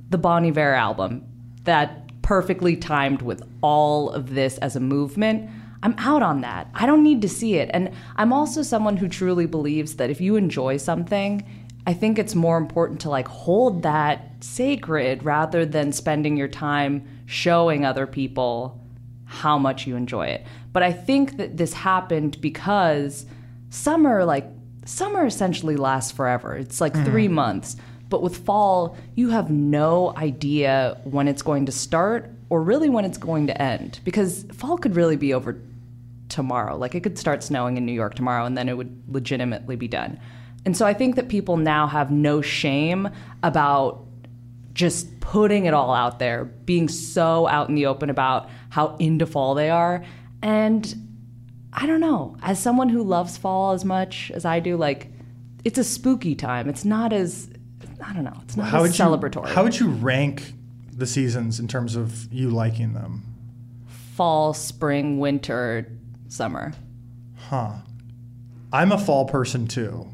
the 0.10 0.18
Bon 0.18 0.46
Iver 0.46 0.74
album, 0.74 1.26
that 1.64 2.22
perfectly 2.22 2.76
timed 2.76 3.22
with 3.22 3.42
all 3.62 4.12
of 4.12 4.34
this 4.36 4.58
as 4.60 4.76
a 4.76 4.80
movement. 4.80 5.50
I'm 5.84 5.96
out 5.98 6.24
on 6.24 6.42
that. 6.42 6.70
I 6.74 6.86
don't 6.86 7.04
need 7.04 7.22
to 7.22 7.30
see 7.30 7.56
it. 7.56 7.70
And 7.74 7.92
I'm 8.16 8.32
also 8.32 8.62
someone 8.62 8.96
who 8.96 9.10
truly 9.10 9.46
believes 9.46 9.98
that 9.98 10.10
if 10.10 10.22
you 10.22 10.38
enjoy 10.38 10.78
something, 10.78 11.46
I 11.86 11.94
think 11.94 12.18
it's 12.18 12.36
more 12.36 12.58
important 12.58 13.02
to 13.02 13.10
like 13.10 13.28
hold 13.28 13.84
that 13.84 14.32
sacred 14.40 15.24
rather 15.24 15.66
than 15.66 15.92
spending 15.92 16.38
your 16.38 16.48
time 16.48 17.06
showing 17.26 17.84
other 17.86 18.08
people 18.08 18.80
how 19.26 19.58
much 19.58 19.86
you 19.86 19.98
enjoy 19.98 20.28
it. 20.28 20.46
But 20.72 20.84
I 20.84 20.94
think 20.94 21.36
that 21.36 21.58
this 21.58 21.74
happened 21.74 22.40
because 22.40 23.26
summer, 23.70 24.24
like, 24.24 24.48
summer 24.86 25.26
essentially 25.26 25.76
lasts 25.76 26.14
forever. 26.14 26.56
It's 26.56 26.80
like 26.80 26.94
mm-hmm. 26.94 27.06
three 27.06 27.28
months. 27.28 27.76
But 28.10 28.22
with 28.22 28.38
fall, 28.38 28.96
you 29.16 29.32
have 29.32 29.50
no 29.50 30.14
idea 30.16 30.98
when 31.04 31.28
it's 31.28 31.42
going 31.42 31.66
to 31.66 31.72
start 31.72 32.30
or 32.50 32.62
really 32.62 32.88
when 32.88 33.04
it's 33.04 33.18
going 33.18 33.48
to 33.48 33.62
end 33.62 34.00
because 34.06 34.44
fall 34.54 34.78
could 34.78 34.96
really 34.96 35.16
be 35.16 35.34
over 35.34 35.60
tomorrow. 36.30 36.78
Like, 36.78 36.96
it 36.96 37.02
could 37.02 37.18
start 37.18 37.44
snowing 37.44 37.78
in 37.78 37.86
New 37.86 37.94
York 37.94 38.16
tomorrow 38.16 38.46
and 38.46 38.58
then 38.58 38.70
it 38.70 38.78
would 38.78 39.04
legitimately 39.08 39.76
be 39.76 39.88
done. 39.88 40.20
And 40.66 40.76
so 40.78 40.86
I 40.86 40.94
think 40.94 41.16
that 41.16 41.28
people 41.28 41.58
now 41.58 41.88
have 41.88 42.12
no 42.12 42.42
shame 42.42 43.10
about 43.42 44.06
just 44.74 45.20
putting 45.20 45.66
it 45.66 45.74
all 45.74 45.94
out 45.94 46.20
there, 46.20 46.46
being 46.46 46.88
so 46.88 47.48
out 47.48 47.70
in 47.70 47.76
the 47.76 47.86
open 47.86 48.10
about 48.10 48.50
how 48.70 48.96
into 48.98 49.26
fall 49.26 49.54
they 49.56 49.70
are. 49.70 50.04
And 50.42 50.96
I 51.74 51.86
don't 51.86 52.00
know, 52.00 52.38
as 52.42 52.60
someone 52.60 52.90
who 52.90 53.04
loves 53.04 53.38
fall 53.38 53.74
as 53.74 53.84
much 53.86 54.32
as 54.34 54.46
I 54.46 54.60
do, 54.60 54.78
like 54.78 55.12
it's 55.64 55.78
a 55.78 55.84
spooky 55.84 56.36
time. 56.36 56.70
It's 56.70 56.86
not 56.86 57.14
as 57.14 57.50
I 58.04 58.14
don't 58.14 58.24
know, 58.24 58.38
it's 58.44 58.58
not 58.58 58.68
How 58.68 58.84
as 58.84 59.00
would 59.00 59.22
celebratory. 59.22 59.48
you? 59.48 59.54
How 59.54 59.64
would 59.64 59.80
you 59.80 59.90
rank 59.90 60.54
the 60.92 61.06
seasons 61.06 61.60
in 61.60 61.68
terms 61.68 61.96
of 61.96 62.32
you 62.34 62.50
liking 62.50 62.94
them? 62.94 63.34
fall, 64.14 64.54
spring, 64.54 65.20
winter, 65.20 65.92
summer. 66.34 66.74
Huh. 67.50 67.74
I'm 68.72 68.92
a 68.92 68.98
fall 68.98 69.26
person 69.26 69.68
too. 69.68 70.08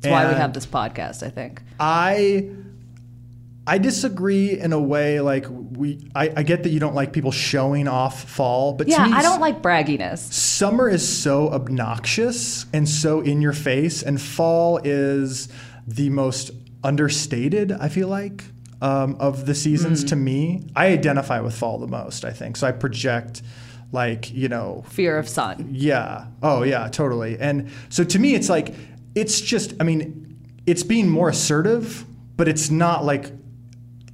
That's 0.00 0.10
why 0.12 0.28
we 0.28 0.34
have 0.34 0.52
this 0.52 0.66
podcast, 0.66 1.22
I 1.24 1.30
think. 1.30 1.62
I 1.78 2.50
I 3.66 3.78
disagree 3.78 4.58
in 4.58 4.72
a 4.72 4.80
way. 4.80 5.20
Like 5.20 5.46
we, 5.48 6.08
I, 6.14 6.32
I 6.36 6.42
get 6.42 6.62
that 6.64 6.70
you 6.70 6.80
don't 6.80 6.94
like 6.94 7.12
people 7.12 7.30
showing 7.30 7.86
off 7.88 8.24
fall, 8.28 8.72
but 8.72 8.88
Yeah, 8.88 9.04
to 9.04 9.10
me, 9.10 9.12
I 9.16 9.22
don't 9.22 9.40
like 9.40 9.62
bragginess. 9.62 10.18
summer 10.32 10.88
is 10.88 11.06
so 11.06 11.50
obnoxious 11.50 12.66
and 12.72 12.88
so 12.88 13.20
in 13.20 13.40
your 13.40 13.52
face, 13.52 14.02
and 14.02 14.20
fall 14.20 14.78
is 14.84 15.48
the 15.86 16.10
most 16.10 16.50
understated. 16.84 17.70
I 17.72 17.88
feel 17.88 18.08
like 18.08 18.44
um, 18.80 19.16
of 19.20 19.46
the 19.46 19.54
seasons 19.54 20.02
to 20.04 20.16
me. 20.16 20.68
I 20.74 20.86
identify 20.88 21.40
with 21.40 21.54
fall 21.56 21.78
the 21.78 21.86
most. 21.86 22.24
I 22.24 22.30
think 22.32 22.56
so. 22.56 22.66
I 22.66 22.72
project 22.72 23.42
like 23.92 24.32
you 24.32 24.48
know 24.48 24.82
Fear 24.88 25.18
of 25.18 25.28
sun. 25.28 25.68
yeah. 25.70 26.26
Oh, 26.42 26.62
yeah, 26.64 26.88
totally. 26.88 27.38
And 27.38 27.70
so 27.90 28.02
to 28.04 28.18
me, 28.18 28.34
it's 28.34 28.48
like, 28.48 28.74
it's 29.14 29.40
just, 29.40 29.74
I 29.80 29.84
mean, 29.84 30.38
it's 30.66 30.82
being 30.82 31.08
more 31.08 31.28
assertive, 31.28 32.04
but 32.36 32.48
it's 32.48 32.70
not 32.70 33.04
like, 33.04 33.30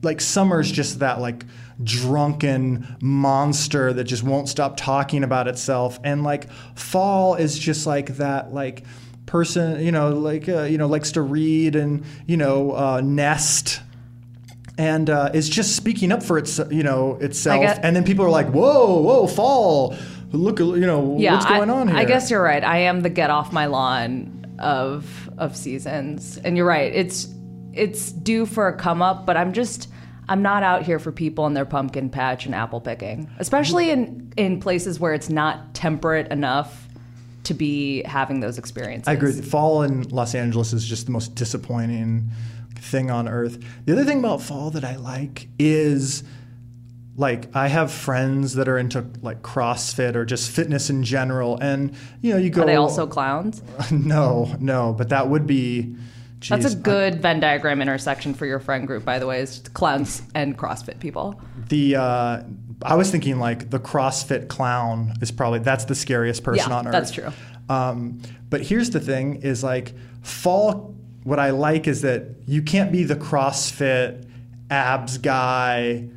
like 0.02 0.20
summer's 0.20 0.70
just 0.70 0.98
that 0.98 1.20
like 1.20 1.44
drunken 1.82 2.96
monster 3.00 3.92
that 3.92 4.04
just 4.04 4.22
won't 4.24 4.48
stop 4.48 4.76
talking 4.76 5.24
about 5.24 5.48
itself. 5.48 5.98
And 6.04 6.22
like 6.24 6.50
fall 6.74 7.36
is 7.36 7.58
just 7.58 7.86
like 7.86 8.16
that, 8.16 8.52
like, 8.52 8.84
person 9.26 9.84
you 9.84 9.92
know 9.92 10.08
like 10.08 10.48
uh, 10.48 10.62
you 10.62 10.78
know 10.78 10.86
likes 10.86 11.12
to 11.12 11.20
read 11.20 11.76
and 11.76 12.02
you 12.26 12.34
know 12.34 12.72
uh, 12.72 13.02
nest 13.04 13.82
and 14.78 15.10
uh, 15.10 15.30
is 15.34 15.48
just 15.48 15.76
speaking 15.76 16.10
up 16.12 16.22
for 16.22 16.38
its 16.38 16.58
you 16.70 16.82
know 16.82 17.16
itself 17.20 17.60
get- 17.60 17.84
and 17.84 17.94
then 17.94 18.04
people 18.04 18.24
are 18.24 18.30
like 18.30 18.48
whoa 18.50 19.00
whoa 19.02 19.26
fall 19.26 19.94
look 20.32 20.58
you 20.60 20.78
know 20.86 21.16
Yeah, 21.18 21.34
what's 21.34 21.46
going 21.46 21.68
I, 21.68 21.74
on 21.74 21.88
here 21.88 21.96
I 21.96 22.04
guess 22.04 22.30
you're 22.30 22.42
right. 22.42 22.62
I 22.64 22.78
am 22.78 23.00
the 23.02 23.10
get 23.10 23.28
off 23.30 23.52
my 23.52 23.66
lawn 23.66 24.46
of 24.58 25.28
of 25.38 25.56
seasons, 25.56 26.38
and 26.38 26.56
you're 26.56 26.66
right. 26.66 26.92
It's 26.94 27.28
it's 27.72 28.10
due 28.12 28.44
for 28.46 28.66
a 28.68 28.76
come 28.76 29.02
up, 29.02 29.24
but 29.26 29.36
I'm 29.36 29.52
just 29.52 29.88
I'm 30.28 30.42
not 30.42 30.62
out 30.62 30.82
here 30.82 30.98
for 30.98 31.12
people 31.12 31.46
in 31.46 31.54
their 31.54 31.64
pumpkin 31.64 32.10
patch 32.10 32.44
and 32.44 32.54
apple 32.54 32.80
picking, 32.80 33.30
especially 33.38 33.90
in 33.90 34.32
in 34.36 34.60
places 34.60 34.98
where 35.00 35.14
it's 35.14 35.30
not 35.30 35.74
temperate 35.74 36.30
enough 36.32 36.87
to 37.48 37.54
be 37.54 38.02
having 38.04 38.40
those 38.40 38.58
experiences. 38.58 39.08
I 39.08 39.14
agree. 39.14 39.32
Fall 39.32 39.82
in 39.82 40.02
Los 40.10 40.34
Angeles 40.34 40.72
is 40.72 40.86
just 40.86 41.06
the 41.06 41.12
most 41.12 41.34
disappointing 41.34 42.30
thing 42.76 43.10
on 43.10 43.26
earth. 43.26 43.62
The 43.86 43.92
other 43.92 44.04
thing 44.04 44.18
about 44.18 44.40
fall 44.42 44.70
that 44.70 44.84
I 44.84 44.96
like 44.96 45.48
is 45.58 46.22
like 47.16 47.54
I 47.56 47.68
have 47.68 47.90
friends 47.90 48.54
that 48.54 48.68
are 48.68 48.78
into 48.78 49.04
like 49.22 49.42
CrossFit 49.42 50.14
or 50.14 50.24
just 50.24 50.50
fitness 50.50 50.90
in 50.90 51.02
general, 51.02 51.58
and 51.58 51.94
you 52.20 52.32
know 52.32 52.38
you 52.38 52.50
go. 52.50 52.62
Are 52.62 52.66
they 52.66 52.76
also 52.76 53.06
clowns? 53.06 53.62
no, 53.90 54.54
no, 54.60 54.92
but 54.92 55.08
that 55.08 55.28
would 55.28 55.46
be. 55.46 55.96
That's 56.48 56.72
a 56.72 56.76
good 56.76 57.20
Venn 57.20 57.40
diagram 57.40 57.82
intersection 57.82 58.32
for 58.32 58.46
your 58.46 58.60
friend 58.60 58.86
group, 58.86 59.04
by 59.04 59.18
the 59.18 59.26
way, 59.26 59.40
is 59.40 59.58
clowns 59.74 60.22
and 60.36 60.56
CrossFit 60.56 61.00
people. 61.00 61.40
The 61.68 61.96
uh, 61.96 62.42
I 62.82 62.94
was 62.94 63.10
thinking 63.10 63.38
like 63.38 63.70
the 63.70 63.78
CrossFit 63.80 64.48
clown 64.48 65.14
is 65.20 65.30
probably 65.30 65.58
that's 65.60 65.84
the 65.86 65.94
scariest 65.94 66.44
person 66.44 66.70
Yeah, 66.70 66.76
on 66.76 66.86
earth. 66.86 66.92
that's 66.92 67.10
true. 67.10 67.30
Um, 67.68 68.20
but 68.50 68.62
here's 68.62 68.90
the 68.90 69.00
thing: 69.00 69.42
is 69.42 69.62
like 69.64 69.94
fall. 70.22 70.94
What 71.24 71.38
I 71.38 71.50
like 71.50 71.86
is 71.88 72.02
that 72.02 72.22
you 72.46 72.62
can't 72.62 72.90
be 72.92 73.04
the 73.04 73.16
CrossFit 73.16 74.26
abs 74.70 75.18
guy 75.18 76.08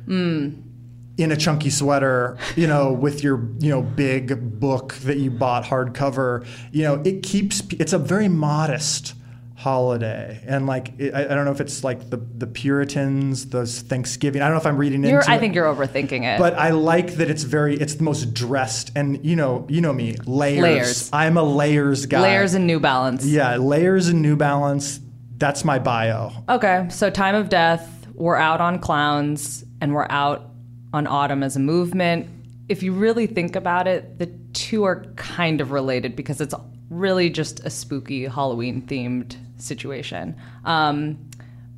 in 1.18 1.30
a 1.30 1.36
chunky 1.36 1.68
sweater, 1.70 2.38
you 2.56 2.66
know, 2.66 2.92
with 2.92 3.22
your 3.22 3.46
you 3.58 3.68
know 3.68 3.82
big 3.82 4.58
book 4.60 4.94
that 5.02 5.18
you 5.18 5.30
bought 5.30 5.64
hardcover. 5.64 6.46
You 6.70 6.84
know, 6.84 7.02
it 7.04 7.22
keeps. 7.22 7.62
It's 7.72 7.92
a 7.92 7.98
very 7.98 8.28
modest 8.28 9.14
holiday, 9.62 10.42
and 10.46 10.66
like 10.66 10.92
it, 10.98 11.14
I, 11.14 11.24
I 11.24 11.28
don't 11.28 11.44
know 11.44 11.52
if 11.52 11.60
it's 11.60 11.84
like 11.84 12.10
the 12.10 12.16
the 12.16 12.46
Puritans, 12.46 13.48
the 13.48 13.64
Thanksgiving. 13.64 14.42
I 14.42 14.46
don't 14.46 14.54
know 14.54 14.60
if 14.60 14.66
I'm 14.66 14.76
reading 14.76 15.02
You're, 15.04 15.20
into. 15.20 15.30
I 15.30 15.36
it. 15.36 15.40
think 15.40 15.54
you're 15.54 15.72
overthinking 15.72 16.24
it. 16.24 16.38
But 16.38 16.54
I 16.54 16.70
like 16.70 17.14
that 17.14 17.30
it's 17.30 17.44
very, 17.44 17.76
it's 17.76 17.94
the 17.94 18.02
most 18.02 18.34
dressed, 18.34 18.90
and 18.96 19.24
you 19.24 19.36
know, 19.36 19.66
you 19.68 19.80
know 19.80 19.92
me, 19.92 20.16
layers. 20.26 20.62
Layers. 20.62 21.10
I'm 21.12 21.36
a 21.36 21.42
layers 21.42 22.06
guy. 22.06 22.20
Layers 22.20 22.54
and 22.54 22.66
New 22.66 22.80
Balance. 22.80 23.24
yeah, 23.24 23.56
layers 23.56 24.08
and 24.08 24.20
New 24.20 24.36
Balance. 24.36 25.00
That's 25.38 25.64
my 25.64 25.78
bio. 25.78 26.32
Okay, 26.48 26.86
so 26.90 27.10
time 27.10 27.34
of 27.34 27.48
death, 27.48 28.06
we're 28.14 28.36
out 28.36 28.60
on 28.60 28.78
clowns 28.78 29.64
and 29.80 29.94
we're 29.94 30.06
out 30.10 30.50
on 30.92 31.06
autumn 31.06 31.42
as 31.42 31.56
a 31.56 31.60
movement. 31.60 32.28
If 32.68 32.82
you 32.82 32.92
really 32.92 33.26
think 33.26 33.56
about 33.56 33.88
it, 33.88 34.18
the 34.18 34.26
two 34.52 34.84
are 34.84 35.04
kind 35.16 35.60
of 35.60 35.72
related 35.72 36.14
because 36.14 36.40
it's 36.40 36.54
really 36.90 37.30
just 37.30 37.60
a 37.60 37.70
spooky 37.70 38.26
Halloween 38.26 38.82
themed 38.82 39.36
situation. 39.62 40.36
Um, 40.64 41.30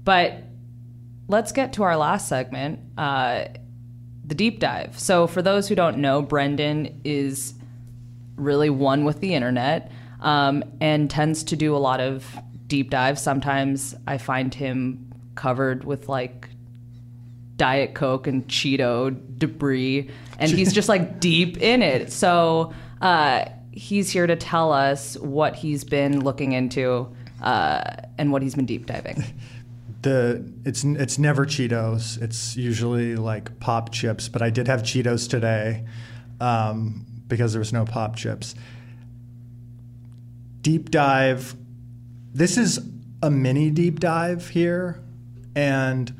but 0.05 0.45
let's 1.29 1.53
get 1.53 1.73
to 1.75 1.83
our 1.83 1.97
last 1.97 2.29
segment 2.29 2.81
uh, 2.99 3.47
the 4.27 4.35
deep 4.35 4.59
dive. 4.59 4.99
So, 4.99 5.27
for 5.27 5.43
those 5.43 5.69
who 5.69 5.75
don't 5.75 5.99
know, 5.99 6.23
Brendan 6.23 7.01
is 7.05 7.55
really 8.37 8.71
one 8.71 9.05
with 9.05 9.21
the 9.21 9.35
internet 9.35 9.91
um, 10.21 10.65
and 10.81 11.11
tends 11.11 11.45
to 11.45 11.57
do 11.57 11.77
a 11.77 11.79
lot 11.79 12.01
of 12.01 12.27
deep 12.67 12.91
dives. 12.91 13.21
Sometimes 13.21 13.95
I 14.07 14.19
find 14.19 14.53
him 14.55 15.13
covered 15.35 15.85
with 15.85 16.09
like 16.09 16.49
Diet 17.57 17.95
Coke 17.95 18.27
and 18.27 18.47
Cheeto 18.49 19.17
debris, 19.39 20.11
and 20.39 20.51
he's 20.51 20.73
just 20.73 20.89
like 20.89 21.21
deep 21.21 21.59
in 21.59 21.83
it. 21.83 22.11
So 22.11 22.73
uh, 23.01 23.45
he's 23.73 24.11
here 24.11 24.27
to 24.27 24.37
tell 24.37 24.73
us 24.73 25.17
what 25.19 25.55
he's 25.55 25.85
been 25.85 26.25
looking 26.25 26.53
into 26.53 27.15
uh, 27.45 27.97
and 28.19 28.33
what 28.33 28.43
he's 28.43 28.57
been 28.57 28.67
deep 28.67 28.87
diving. 28.87 29.23
The 30.03 30.45
it's 30.67 30.85
it's 30.85 31.19
never 31.19 31.47
Cheetos. 31.47 32.21
It's 32.21 32.59
usually 32.59 33.17
like 33.17 33.59
pop 33.59 33.91
chips. 33.91 34.29
But 34.29 34.43
I 34.43 34.51
did 34.51 34.69
have 34.69 34.83
Cheetos 34.83 35.31
today 35.31 35.87
um, 36.43 37.07
because 37.27 37.55
there 37.55 37.59
was 37.59 37.73
no 37.73 37.87
pop 37.87 38.15
chips. 38.15 38.55
Deep 40.61 40.91
dive. 40.91 41.57
This 42.35 42.59
is 42.59 42.87
a 43.23 43.31
mini 43.31 43.71
deep 43.71 43.99
dive 43.99 44.47
here, 44.51 45.03
and 45.57 46.13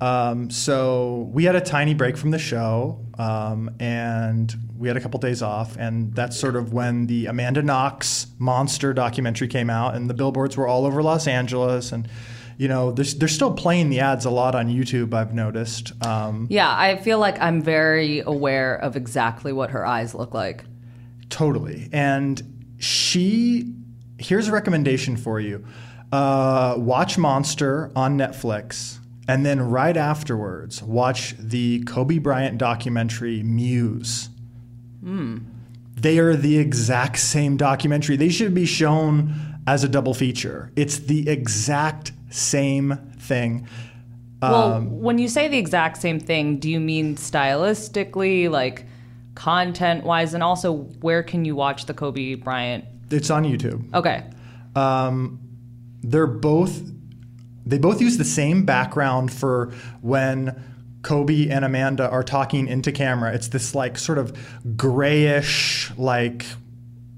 um, 0.00 0.48
so 0.48 1.28
we 1.30 1.44
had 1.44 1.56
a 1.56 1.60
tiny 1.60 1.92
break 1.92 2.16
from 2.16 2.30
the 2.30 2.38
show, 2.38 3.04
um, 3.20 3.70
and 3.78 4.56
we 4.78 4.88
had 4.88 4.96
a 4.96 5.00
couple 5.00 5.20
days 5.20 5.42
off, 5.42 5.76
and 5.76 6.14
that's 6.14 6.40
sort 6.40 6.56
of 6.56 6.72
when 6.72 7.06
the 7.06 7.26
Amanda 7.26 7.62
Knox 7.62 8.28
monster 8.38 8.94
documentary 8.94 9.46
came 9.46 9.68
out, 9.68 9.94
and 9.94 10.08
the 10.08 10.14
billboards 10.14 10.56
were 10.56 10.66
all 10.66 10.86
over 10.86 11.02
Los 11.02 11.26
Angeles, 11.26 11.92
and 11.92 12.08
you 12.56 12.66
know 12.66 12.92
they're, 12.92 13.04
they're 13.04 13.28
still 13.28 13.52
playing 13.52 13.90
the 13.90 14.00
ads 14.00 14.24
a 14.24 14.30
lot 14.30 14.54
on 14.54 14.68
YouTube. 14.68 15.12
I've 15.12 15.34
noticed. 15.34 15.92
Um, 16.02 16.46
Yeah, 16.48 16.74
I 16.74 16.96
feel 16.96 17.18
like 17.18 17.38
I'm 17.40 17.60
very 17.60 18.20
aware 18.20 18.76
of 18.76 18.96
exactly 18.96 19.52
what 19.52 19.68
her 19.70 19.84
eyes 19.84 20.14
look 20.14 20.32
like. 20.32 20.64
Totally. 21.28 21.90
And 21.92 22.42
she, 22.78 23.74
here's 24.18 24.48
a 24.48 24.52
recommendation 24.52 25.18
for 25.18 25.40
you 25.40 25.66
uh, 26.10 26.74
watch 26.78 27.18
Monster 27.18 27.92
on 27.94 28.16
Netflix. 28.16 28.99
And 29.30 29.46
then 29.46 29.60
right 29.60 29.96
afterwards, 29.96 30.82
watch 30.82 31.36
the 31.38 31.84
Kobe 31.84 32.18
Bryant 32.18 32.58
documentary 32.58 33.44
Muse. 33.44 34.28
They 35.94 36.18
are 36.18 36.34
the 36.34 36.58
exact 36.58 37.20
same 37.20 37.56
documentary. 37.56 38.16
They 38.16 38.28
should 38.28 38.54
be 38.54 38.66
shown 38.66 39.32
as 39.68 39.84
a 39.84 39.88
double 39.88 40.14
feature. 40.14 40.72
It's 40.74 40.98
the 40.98 41.28
exact 41.28 42.10
same 42.30 42.98
thing. 43.20 43.68
Well, 44.42 44.72
Um, 44.72 45.00
when 45.00 45.18
you 45.18 45.28
say 45.28 45.46
the 45.46 45.58
exact 45.58 45.98
same 45.98 46.18
thing, 46.18 46.56
do 46.58 46.68
you 46.68 46.80
mean 46.80 47.14
stylistically, 47.14 48.50
like 48.50 48.84
content 49.36 50.02
wise, 50.02 50.34
and 50.34 50.42
also 50.42 50.72
where 51.02 51.22
can 51.22 51.44
you 51.44 51.54
watch 51.54 51.86
the 51.86 51.94
Kobe 51.94 52.34
Bryant? 52.34 52.84
It's 53.12 53.30
on 53.30 53.44
YouTube. 53.44 53.94
Okay. 53.94 54.24
they're 56.02 56.26
both 56.26 56.82
they 57.66 57.78
both 57.78 58.00
use 58.00 58.18
the 58.18 58.24
same 58.24 58.64
background 58.64 59.32
for 59.32 59.72
when 60.00 60.60
Kobe 61.02 61.48
and 61.48 61.64
Amanda 61.64 62.08
are 62.10 62.22
talking 62.22 62.66
into 62.68 62.92
camera. 62.92 63.32
It's 63.34 63.48
this 63.48 63.74
like 63.74 63.96
sort 63.98 64.18
of 64.18 64.36
grayish, 64.76 65.90
like 65.96 66.44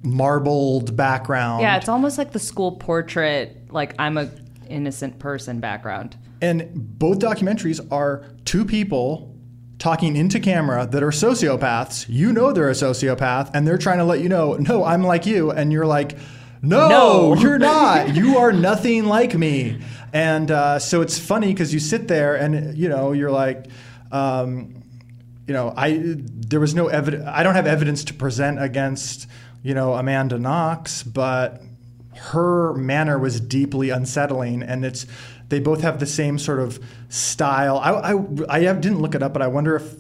marbled 0.03 0.97
background. 0.97 1.63
Yeah, 1.63 1.77
it's 1.77 1.89
almost 1.89 2.19
like 2.19 2.33
the 2.33 2.39
school 2.39 2.73
portrait, 2.73 3.57
like 3.71 3.95
I'm 3.99 4.19
a 4.19 4.31
innocent 4.69 5.19
person 5.19 5.61
background. 5.61 6.17
And 6.41 6.69
both 6.99 7.19
documentaries 7.19 7.81
are 7.93 8.25
two 8.45 8.65
people 8.65 9.33
talking 9.79 10.17
into 10.17 10.41
camera 10.41 10.87
that 10.87 11.03
are 11.03 11.11
sociopaths. 11.11 12.07
You 12.09 12.33
know 12.33 12.53
they're 12.53 12.69
a 12.71 12.73
sociopath, 12.73 13.51
and 13.55 13.67
they're 13.67 13.79
trying 13.79 13.99
to 13.99 14.05
let 14.05 14.21
you 14.21 14.29
know, 14.29 14.55
no, 14.55 14.85
I'm 14.85 15.03
like 15.03 15.27
you. 15.27 15.51
And 15.51 15.73
you're 15.73 15.87
like, 15.87 16.17
no, 16.63 16.89
No. 16.89 17.35
you're 17.35 17.59
not. 17.59 18.15
you 18.15 18.39
are 18.39 18.53
nothing 18.53 19.05
like 19.07 19.35
me. 19.35 19.81
And 20.13 20.51
uh, 20.51 20.79
so 20.79 21.01
it's 21.01 21.19
funny 21.19 21.49
because 21.49 21.73
you 21.73 21.81
sit 21.81 22.09
there 22.09 22.35
and, 22.35 22.77
you 22.77 22.89
know, 22.89 23.13
you're 23.13 23.31
like, 23.31 23.67
um, 24.11 24.83
you 25.47 25.55
know, 25.55 25.73
I 25.77 26.03
there 26.05 26.61
was 26.61 26.75
no 26.75 26.87
evidence. 26.89 27.25
I 27.27 27.43
don't 27.43 27.55
have 27.55 27.67
evidence 27.67 28.05
to 28.05 28.15
present 28.15 28.63
against, 28.63 29.27
you 29.63 29.75
know, 29.75 29.95
Amanda 29.95 30.39
Knox, 30.39 31.03
but 31.03 31.63
her 32.15 32.75
manner 32.75 33.19
was 33.19 33.41
deeply 33.41 33.91
unsettling, 33.91 34.63
and 34.63 34.85
it's 34.85 35.07
they 35.49 35.59
both 35.59 35.81
have 35.81 35.99
the 35.99 36.07
same 36.07 36.39
sort 36.39 36.61
of 36.61 36.79
style. 37.09 37.79
I 37.79 38.13
I, 38.13 38.71
I 38.71 38.73
didn't 38.75 39.01
look 39.01 39.15
it 39.15 39.23
up, 39.23 39.33
but 39.33 39.43
I 39.43 39.49
wonder 39.49 39.77
if 39.77 39.95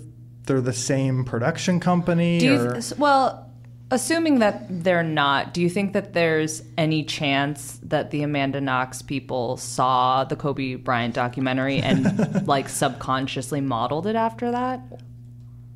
they're 0.46 0.60
the 0.60 0.72
same 0.72 1.24
production 1.24 1.80
company. 1.80 2.38
Do 2.38 2.46
you, 2.46 2.60
or, 2.60 2.80
well, 2.98 3.51
assuming 3.92 4.38
that 4.40 4.64
they're 4.82 5.02
not, 5.02 5.54
do 5.54 5.60
you 5.60 5.68
think 5.68 5.92
that 5.92 6.12
there's 6.14 6.62
any 6.76 7.04
chance 7.04 7.78
that 7.84 8.10
the 8.10 8.22
Amanda 8.22 8.60
Knox 8.60 9.02
people 9.02 9.56
saw 9.56 10.24
the 10.24 10.34
Kobe 10.34 10.74
Bryant 10.76 11.14
documentary 11.14 11.78
and 11.78 12.46
like 12.48 12.68
subconsciously 12.68 13.60
modeled 13.60 14.06
it 14.06 14.16
after 14.16 14.50
that? 14.50 14.80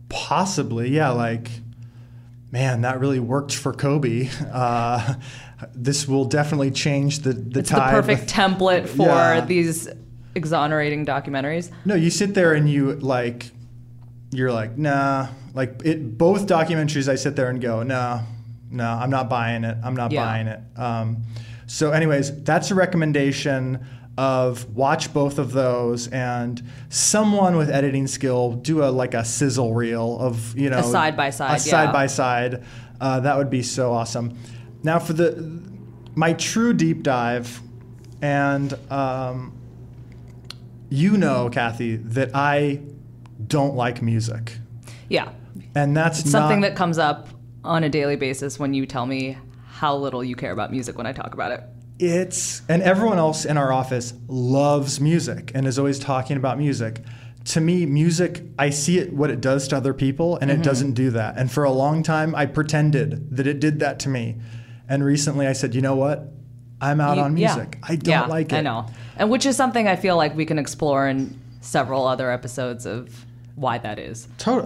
Possibly, 0.09 0.88
yeah. 0.90 1.11
Like, 1.11 1.50
man, 2.50 2.81
that 2.83 3.00
really 3.00 3.20
worked 3.20 3.55
for 3.55 3.72
Kobe. 3.72 4.29
Uh, 4.52 5.14
this 5.74 6.09
will 6.09 6.24
definitely 6.24 6.70
change 6.70 7.20
the 7.20 7.33
the 7.33 7.61
It's 7.61 7.70
the 7.70 7.76
perfect 7.81 8.29
template 8.29 8.88
for 8.88 9.07
Yeah. 9.07 9.44
these 9.44 9.88
exonerating 10.35 11.05
documentaries. 11.07 11.70
No, 11.85 11.94
you 11.94 12.11
sit 12.11 12.35
there 12.35 12.52
and 12.55 12.68
you 12.68 12.92
like, 12.94 13.50
you're 14.31 14.52
like, 14.52 14.76
nah. 14.79 15.29
Like 15.56 15.80
it, 15.84 16.16
both 16.18 16.46
documentaries, 16.46 17.08
I 17.08 17.14
sit 17.16 17.34
there 17.34 17.48
and 17.48 17.60
go, 17.60 17.82
no, 17.82 18.20
no, 18.70 18.84
I'm 18.84 19.10
not 19.10 19.28
buying 19.28 19.64
it. 19.64 19.76
I'm 19.82 19.96
not 19.96 20.12
Yeah. 20.12 20.24
buying 20.24 20.46
it. 20.46 20.60
Um, 20.76 21.22
so, 21.66 21.90
anyways, 21.90 22.42
that's 22.44 22.70
a 22.70 22.74
recommendation 22.74 23.84
of 24.18 24.74
watch 24.74 25.12
both 25.12 25.38
of 25.38 25.52
those 25.52 26.08
and 26.08 26.62
someone 26.88 27.56
with 27.56 27.68
editing 27.70 28.06
skill 28.06 28.52
do 28.52 28.82
a 28.84 28.86
like 28.88 29.12
a 29.14 29.24
sizzle 29.24 29.74
reel 29.74 30.18
of 30.18 30.56
you 30.58 30.70
know 30.70 30.78
A 30.78 30.82
side-by-side, 30.82 31.50
a 31.50 31.52
yeah. 31.52 31.58
side 31.58 31.92
by 31.92 32.06
side. 32.06 32.62
Uh, 33.00 33.20
that 33.20 33.36
would 33.36 33.50
be 33.50 33.62
so 33.62 33.92
awesome. 33.92 34.38
Now 34.82 34.98
for 34.98 35.12
the 35.14 35.60
my 36.14 36.32
true 36.34 36.72
deep 36.72 37.02
dive, 37.02 37.60
and 38.22 38.72
um, 38.90 39.52
you 40.88 41.16
know, 41.16 41.48
Cathy, 41.50 41.96
that 41.96 42.30
I 42.34 42.80
don't 43.46 43.74
like 43.74 44.00
music. 44.02 44.58
Yeah. 45.08 45.30
And 45.76 45.96
that's 45.96 46.28
Something 46.28 46.60
not, 46.62 46.68
that 46.70 46.76
comes 46.76 46.96
up 46.98 47.28
on 47.62 47.84
a 47.84 47.88
daily 47.90 48.16
basis 48.16 48.58
when 48.58 48.72
you 48.74 48.86
tell 48.86 49.04
me 49.06 49.36
how 49.68 49.94
little 49.96 50.24
you 50.24 50.34
care 50.34 50.52
about 50.52 50.70
music 50.70 50.96
when 50.96 51.06
I 51.06 51.12
talk 51.12 51.34
about 51.34 51.52
it. 51.52 51.60
it's 51.98 52.62
and 52.68 52.82
everyone 52.82 53.18
else 53.18 53.44
in 53.44 53.56
our 53.58 53.70
office 53.72 54.14
loves 54.26 55.00
music 55.00 55.52
and 55.54 55.66
is 55.66 55.78
always 55.78 55.98
talking 55.98 56.36
about 56.38 56.56
music. 56.58 57.02
to 57.44 57.60
me, 57.60 57.84
music, 57.86 58.42
I 58.58 58.70
see 58.70 58.98
it 58.98 59.12
what 59.12 59.30
it 59.30 59.40
does 59.40 59.68
to 59.68 59.76
other 59.76 59.92
people, 59.94 60.36
and 60.38 60.50
Mm-hmm. 60.50 60.60
it 60.62 60.64
doesn't 60.64 60.92
do 60.94 61.10
that. 61.10 61.36
And 61.38 61.48
for 61.52 61.62
a 61.64 61.70
long 61.70 62.02
time, 62.02 62.34
I 62.34 62.46
pretended 62.46 63.36
that 63.36 63.46
it 63.46 63.60
did 63.60 63.78
that 63.80 64.00
to 64.00 64.08
me. 64.08 64.36
And 64.88 65.04
recently, 65.04 65.46
I 65.46 65.52
said, 65.52 65.72
you 65.74 65.80
know 65.80 65.94
what? 65.94 66.32
I'm 66.80 67.00
out 67.00 67.18
You- 67.18 67.22
on 67.22 67.36
yeah. 67.36 67.54
music. 67.54 67.78
I 67.84 67.96
don't 67.96 68.08
Yeah, 68.10 68.26
like 68.26 68.52
it. 68.52 68.56
I 68.56 68.60
know. 68.62 68.86
And 69.16 69.30
which 69.30 69.46
is 69.46 69.56
something 69.56 69.86
I 69.86 69.94
feel 69.96 70.16
like 70.16 70.34
we 70.34 70.44
can 70.46 70.58
explore 70.58 71.06
in 71.06 71.38
several 71.60 72.06
other 72.08 72.30
episodes 72.32 72.84
of 72.86 73.24
why 73.54 73.78
that 73.78 73.98
is. 74.00 74.26
To- 74.38 74.64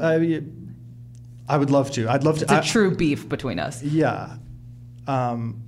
I, 1.54 1.56
would 1.56 1.70
love 1.70 1.90
to. 1.92 2.08
I'd 2.08 2.24
love 2.24 2.38
to. 2.38 2.44
It's 2.44 2.52
a 2.52 2.58
I- 2.58 2.60
true 2.60 2.94
beef 2.94 3.28
between 3.28 3.58
us. 3.58 3.82
Yeah. 3.82 4.36
Um, 5.06 5.62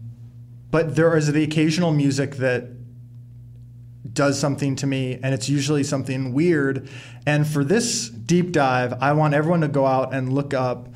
but 0.70 0.96
there 0.96 1.16
is 1.16 1.30
the 1.32 1.42
occasional 1.42 1.92
music 1.92 2.36
that 2.36 2.68
does 4.12 4.38
something 4.38 4.76
to 4.76 4.86
me, 4.86 5.18
and 5.22 5.34
it's 5.34 5.48
usually 5.48 5.84
something 5.84 6.32
weird. 6.32 6.88
And 7.26 7.46
for 7.46 7.64
this 7.64 8.08
deep 8.08 8.52
dive, 8.52 8.94
I 9.00 9.12
want 9.12 9.34
everyone 9.34 9.60
to 9.62 9.68
go 9.68 9.86
out 9.86 10.14
and 10.14 10.32
look 10.32 10.54
up. 10.54 10.88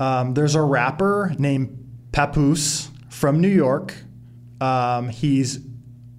Um, 0.00 0.34
there's 0.34 0.54
a 0.54 0.62
rapper 0.62 1.34
named 1.38 1.78
Papoose 2.12 2.90
from 3.08 3.40
New 3.40 3.48
York. 3.48 3.94
Um, 4.60 5.08
he's 5.08 5.60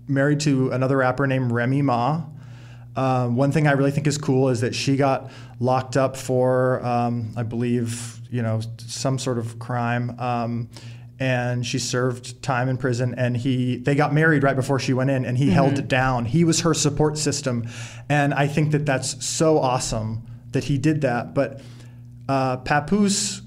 married 0.07 0.39
to 0.41 0.71
another 0.71 0.97
rapper 0.97 1.27
named 1.27 1.51
Remy 1.51 1.81
Ma. 1.81 2.23
Um, 2.95 3.35
one 3.35 3.51
thing 3.51 3.67
I 3.67 3.71
really 3.71 3.91
think 3.91 4.07
is 4.07 4.17
cool 4.17 4.49
is 4.49 4.61
that 4.61 4.75
she 4.75 4.97
got 4.97 5.31
locked 5.59 5.97
up 5.97 6.15
for, 6.15 6.83
um, 6.85 7.33
I 7.35 7.43
believe, 7.43 8.19
you 8.29 8.41
know, 8.41 8.61
some 8.77 9.17
sort 9.17 9.37
of 9.37 9.57
crime, 9.59 10.19
um, 10.19 10.69
and 11.19 11.65
she 11.65 11.79
served 11.79 12.41
time 12.43 12.69
in 12.69 12.77
prison. 12.77 13.15
And 13.17 13.37
he, 13.37 13.77
they 13.77 13.95
got 13.95 14.13
married 14.13 14.43
right 14.43 14.55
before 14.55 14.79
she 14.79 14.93
went 14.93 15.09
in, 15.09 15.25
and 15.25 15.37
he 15.37 15.49
held 15.49 15.79
it 15.79 15.87
down. 15.87 16.25
He 16.25 16.43
was 16.43 16.61
her 16.61 16.73
support 16.73 17.17
system, 17.17 17.67
and 18.09 18.33
I 18.33 18.47
think 18.47 18.71
that 18.71 18.85
that's 18.85 19.23
so 19.25 19.59
awesome 19.59 20.23
that 20.51 20.65
he 20.65 20.77
did 20.77 21.01
that. 21.01 21.33
But 21.33 21.61
uh, 22.29 22.57
Papoose 22.57 23.41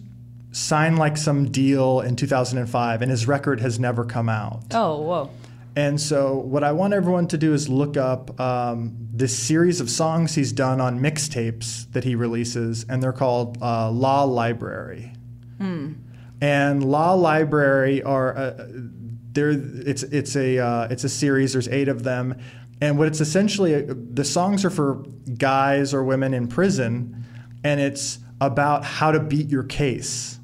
signed 0.52 0.98
like 0.98 1.16
some 1.16 1.50
deal 1.50 2.00
in 2.00 2.16
2005, 2.16 3.02
and 3.02 3.10
his 3.10 3.28
record 3.28 3.60
has 3.60 3.78
never 3.78 4.04
come 4.04 4.28
out. 4.28 4.62
Oh, 4.72 5.00
whoa. 5.02 5.30
And 5.76 6.00
so, 6.00 6.38
what 6.38 6.64
I 6.64 6.72
want 6.72 6.94
everyone 6.94 7.28
to 7.28 7.38
do 7.38 7.52
is 7.52 7.68
look 7.68 7.98
up 7.98 8.40
um, 8.40 8.96
this 9.12 9.38
series 9.38 9.78
of 9.82 9.90
songs 9.90 10.34
he's 10.34 10.50
done 10.50 10.80
on 10.80 10.98
mixtapes 11.00 11.92
that 11.92 12.02
he 12.02 12.14
releases, 12.14 12.86
and 12.88 13.02
they're 13.02 13.12
called 13.12 13.58
uh, 13.60 13.90
Law 13.90 14.24
Library. 14.24 15.12
And 16.40 16.82
Law 16.82 17.12
Library 17.12 18.02
are 18.02 18.34
uh, 18.36 18.68
there. 19.32 19.50
It's 19.50 20.02
it's 20.02 20.34
a 20.34 20.58
uh, 20.58 20.88
it's 20.90 21.04
a 21.04 21.10
series. 21.10 21.52
There's 21.52 21.68
eight 21.68 21.88
of 21.88 22.04
them, 22.04 22.38
and 22.80 22.98
what 22.98 23.08
it's 23.08 23.20
essentially 23.20 23.82
the 23.82 24.24
songs 24.24 24.64
are 24.64 24.70
for 24.70 25.04
guys 25.36 25.92
or 25.92 26.04
women 26.04 26.32
in 26.32 26.48
prison, 26.48 27.22
and 27.64 27.80
it's 27.80 28.18
about 28.40 28.82
how 28.84 29.12
to 29.12 29.20
beat 29.20 29.50
your 29.50 29.64
case. 29.64 30.40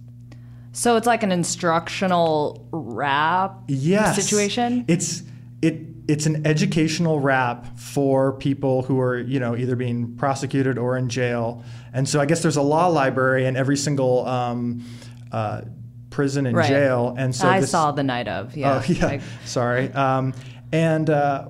So 0.73 0.97
it's 0.97 1.07
like 1.07 1.23
an 1.23 1.31
instructional 1.33 2.67
rap 2.73 3.59
yes. 3.69 4.17
situation? 4.17 4.85
It's 4.89 5.23
it 5.61 5.81
it's 6.09 6.27
an 6.27 6.47
educational 6.47 7.21
rap 7.21 7.79
for 7.79 8.33
people 8.33 8.83
who 8.83 8.99
are 8.99 9.19
you 9.19 9.39
know 9.39 9.57
either 9.57 9.77
being 9.77 10.17
prosecuted 10.17 10.79
or 10.79 10.97
in 10.97 11.09
jail, 11.09 11.63
and 11.93 12.09
so 12.09 12.21
I 12.21 12.27
guess 12.27 12.43
there's 12.43 12.57
a 12.57 12.63
law 12.63 12.87
library 12.89 13.47
in 13.47 13.55
every 13.57 13.77
single 13.77 14.27
um, 14.27 14.85
uh, 15.31 15.63
prison 16.11 16.47
and 16.47 16.57
Right. 16.57 16.69
jail, 16.69 17.15
and 17.19 17.35
so 17.35 17.49
I 17.49 17.61
this, 17.61 17.71
saw 17.71 17.93
the 17.93 18.03
night 18.03 18.27
of. 18.29 18.57
Yeah. 18.57 18.83
Oh 18.83 18.85
yeah, 18.93 19.07
Like, 19.07 19.21
sorry. 19.45 19.93
Um, 19.93 20.33
and 20.73 21.09
uh, 21.11 21.49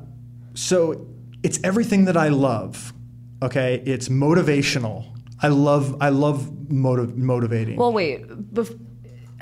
so 0.55 1.07
it's 1.43 1.59
everything 1.65 2.05
that 2.07 2.17
I 2.17 2.29
love. 2.29 2.93
Okay, 3.41 3.83
it's 3.87 4.09
motivational. 4.09 5.07
I 5.41 5.49
love 5.49 5.97
I 6.01 6.11
love 6.11 6.71
motiv- 6.71 7.17
motivating. 7.17 7.77
well, 7.77 7.93
wait. 7.93 8.29
Bef- 8.29 8.79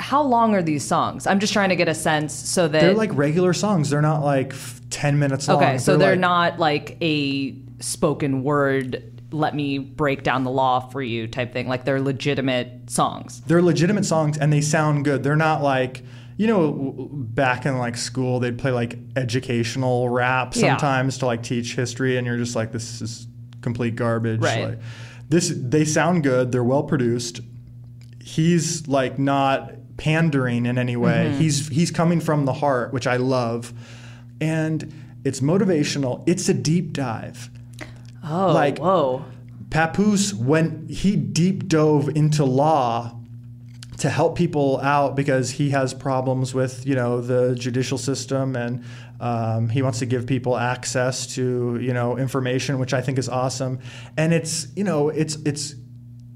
how 0.00 0.22
long 0.22 0.54
are 0.54 0.62
these 0.62 0.84
songs? 0.84 1.26
I'm 1.26 1.38
just 1.40 1.52
trying 1.52 1.68
to 1.68 1.76
get 1.76 1.88
a 1.88 1.94
sense 1.94 2.34
so 2.34 2.68
that. 2.68 2.80
they're 2.80 2.94
like 2.94 3.14
regular 3.14 3.52
songs. 3.52 3.90
They're 3.90 4.02
not 4.02 4.22
like 4.22 4.52
f- 4.52 4.80
ten 4.90 5.18
minutes 5.18 5.46
long. 5.48 5.62
okay, 5.62 5.78
so 5.78 5.96
they're 5.96 6.10
like- 6.12 6.20
not 6.20 6.58
like 6.58 6.96
a 7.02 7.54
spoken 7.80 8.42
word, 8.42 9.04
let 9.32 9.54
me 9.54 9.78
break 9.78 10.22
down 10.24 10.42
the 10.44 10.50
law 10.50 10.80
for 10.80 11.00
you 11.00 11.26
type 11.28 11.52
thing. 11.52 11.68
Like 11.68 11.84
they're 11.84 12.00
legitimate 12.00 12.90
songs. 12.90 13.40
they're 13.46 13.62
legitimate 13.62 14.04
songs 14.04 14.36
and 14.38 14.52
they 14.52 14.60
sound 14.60 15.04
good. 15.04 15.22
They're 15.22 15.36
not 15.36 15.62
like 15.62 16.02
you 16.36 16.46
know 16.46 17.08
back 17.12 17.66
in 17.66 17.76
like 17.76 17.96
school 17.98 18.40
they'd 18.40 18.56
play 18.58 18.70
like 18.70 18.96
educational 19.14 20.08
rap 20.08 20.56
Yeah. 20.56 20.70
sometimes 20.70 21.18
to 21.18 21.26
like 21.26 21.42
teach 21.42 21.76
history 21.76 22.16
and 22.16 22.26
you're 22.26 22.38
just 22.38 22.56
like 22.56 22.72
this 22.72 23.00
is 23.02 23.26
complete 23.60 23.94
garbage. 23.94 24.40
Right. 24.40 24.70
Like, 24.70 24.78
this 25.28 25.52
they 25.54 25.84
sound 25.84 26.22
good. 26.24 26.50
They're 26.50 26.64
well 26.64 26.82
produced. 26.82 27.40
He's 28.22 28.88
like 28.88 29.18
not 29.18 29.72
pandering 30.00 30.64
in 30.64 30.78
any 30.78 30.96
way. 30.96 31.28
Mm-hmm. 31.28 31.38
He's 31.38 31.68
he's 31.68 31.90
coming 31.90 32.20
from 32.20 32.46
the 32.46 32.54
heart, 32.54 32.92
which 32.92 33.06
I 33.06 33.16
love. 33.16 33.72
And 34.40 34.92
it's 35.24 35.40
motivational. 35.40 36.24
It's 36.26 36.48
a 36.48 36.54
deep 36.54 36.94
dive. 36.94 37.50
Oh, 38.24 38.52
Like- 38.52 38.78
whoa. 38.78 39.24
Papoose, 39.68 40.34
when 40.34 40.88
he 40.88 41.14
deep 41.14 41.68
dove 41.68 42.08
into 42.16 42.44
law 42.44 43.16
to 43.98 44.08
help 44.10 44.36
people 44.36 44.80
out 44.80 45.14
because 45.14 45.50
he 45.52 45.70
has 45.70 45.94
problems 45.94 46.52
with, 46.54 46.84
you 46.86 46.96
know, 46.96 47.20
the 47.20 47.54
judicial 47.54 47.96
system 47.98 48.56
and 48.56 48.82
um, 49.20 49.68
he 49.68 49.82
wants 49.82 50.00
to 50.00 50.06
give 50.06 50.26
people 50.26 50.56
access 50.56 51.26
to, 51.34 51.78
you 51.80 51.92
know, 51.92 52.16
information, 52.16 52.78
which 52.80 52.92
I 52.94 53.00
think 53.00 53.16
is 53.18 53.28
awesome. 53.28 53.78
And 54.16 54.32
it's, 54.32 54.66
you 54.74 54.82
know, 54.82 55.08
it's 55.10 55.36
it's 55.44 55.74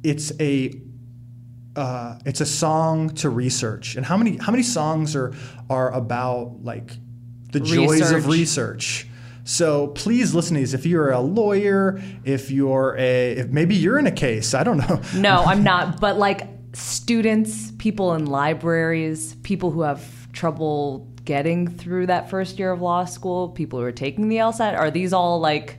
it's 0.05 0.31
a 0.38 0.81
uh, 1.76 2.18
it's 2.24 2.40
a 2.40 2.46
song 2.46 3.10
to 3.10 3.28
research. 3.28 3.96
And 3.96 4.06
how 4.06 4.16
many 4.16 4.37
how 4.37 4.52
many 4.52 4.62
songs 4.62 5.16
are 5.16 5.34
are 5.68 5.92
about 5.92 6.62
like 6.62 6.92
the 7.52 7.60
joys 7.60 8.00
of 8.10 8.26
Research. 8.26 8.26
research? 8.26 9.08
So 9.44 9.88
please 9.88 10.34
listen 10.34 10.54
to 10.54 10.60
these. 10.60 10.72
If 10.72 10.87
you're 10.87 11.10
a 11.10 11.20
lawyer, 11.20 12.00
if 12.24 12.50
you're 12.50 12.96
a, 12.98 13.32
if 13.32 13.48
maybe 13.48 13.74
you're 13.74 13.98
in 13.98 14.06
a 14.06 14.12
case, 14.12 14.54
I 14.54 14.64
don't 14.64 14.78
know. 14.78 15.00
No, 15.14 15.44
I'm 15.46 15.62
not. 15.62 16.00
But 16.00 16.16
like 16.16 16.48
students, 16.72 17.70
people 17.72 18.14
in 18.14 18.26
libraries, 18.26 19.34
people 19.42 19.70
who 19.70 19.82
have 19.82 20.32
trouble 20.32 21.06
getting 21.24 21.68
through 21.68 22.06
that 22.06 22.30
first 22.30 22.58
year 22.58 22.72
of 22.72 22.80
law 22.80 23.04
school, 23.04 23.50
people 23.50 23.78
who 23.78 23.84
are 23.84 23.92
taking 23.92 24.28
the 24.28 24.37
LSAT, 24.37 24.78
are 24.78 24.90
these 24.90 25.12
all 25.12 25.40
like, 25.40 25.78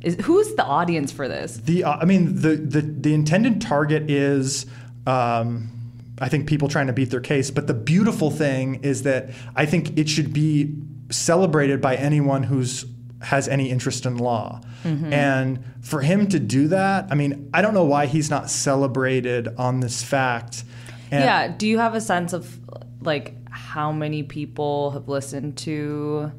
is, 0.00 0.16
who's 0.22 0.54
the 0.54 0.64
audience 0.64 1.10
for 1.10 1.28
this? 1.28 1.56
The 1.56 1.84
uh, 1.84 1.96
I 1.96 2.04
mean 2.04 2.40
the 2.40 2.56
the 2.56 2.82
the 2.82 3.14
intended 3.14 3.60
target 3.60 4.10
is. 4.10 4.66
Um, 5.06 5.70
I 6.18 6.28
think 6.28 6.46
people 6.46 6.68
trying 6.68 6.86
to 6.86 6.92
beat 6.92 7.10
their 7.10 7.20
case, 7.20 7.50
but 7.50 7.66
the 7.66 7.74
beautiful 7.74 8.30
thing 8.30 8.76
is 8.82 9.02
that 9.02 9.30
I 9.56 9.66
think 9.66 9.98
it 9.98 10.08
should 10.08 10.32
be 10.32 10.74
celebrated 11.10 11.80
by 11.80 11.96
anyone 11.96 12.42
who's 12.44 12.84
has 13.22 13.48
any 13.48 13.70
interest 13.70 14.04
in 14.04 14.16
law. 14.16 14.60
And 14.84 15.64
for 15.80 16.00
him 16.00 16.26
to 16.30 16.40
do 16.40 16.66
that, 16.68 17.06
I 17.08 17.14
mean, 17.14 17.48
I 17.54 17.62
don't 17.62 17.72
know 17.72 17.84
why 17.84 18.06
he's 18.06 18.30
not 18.30 18.50
celebrated 18.50 19.46
on 19.56 19.78
this 19.78 20.02
fact. 20.02 20.64
And 21.12 21.22
yeah. 21.22 21.48
Do 21.56 21.68
you 21.68 21.78
have 21.78 21.94
a 21.94 22.00
sense 22.00 22.32
of 22.32 22.58
like 23.00 23.36
how 23.48 23.92
many 23.92 24.24
people 24.24 24.90
have 24.90 25.08
listened 25.08 25.56
to 25.58 26.32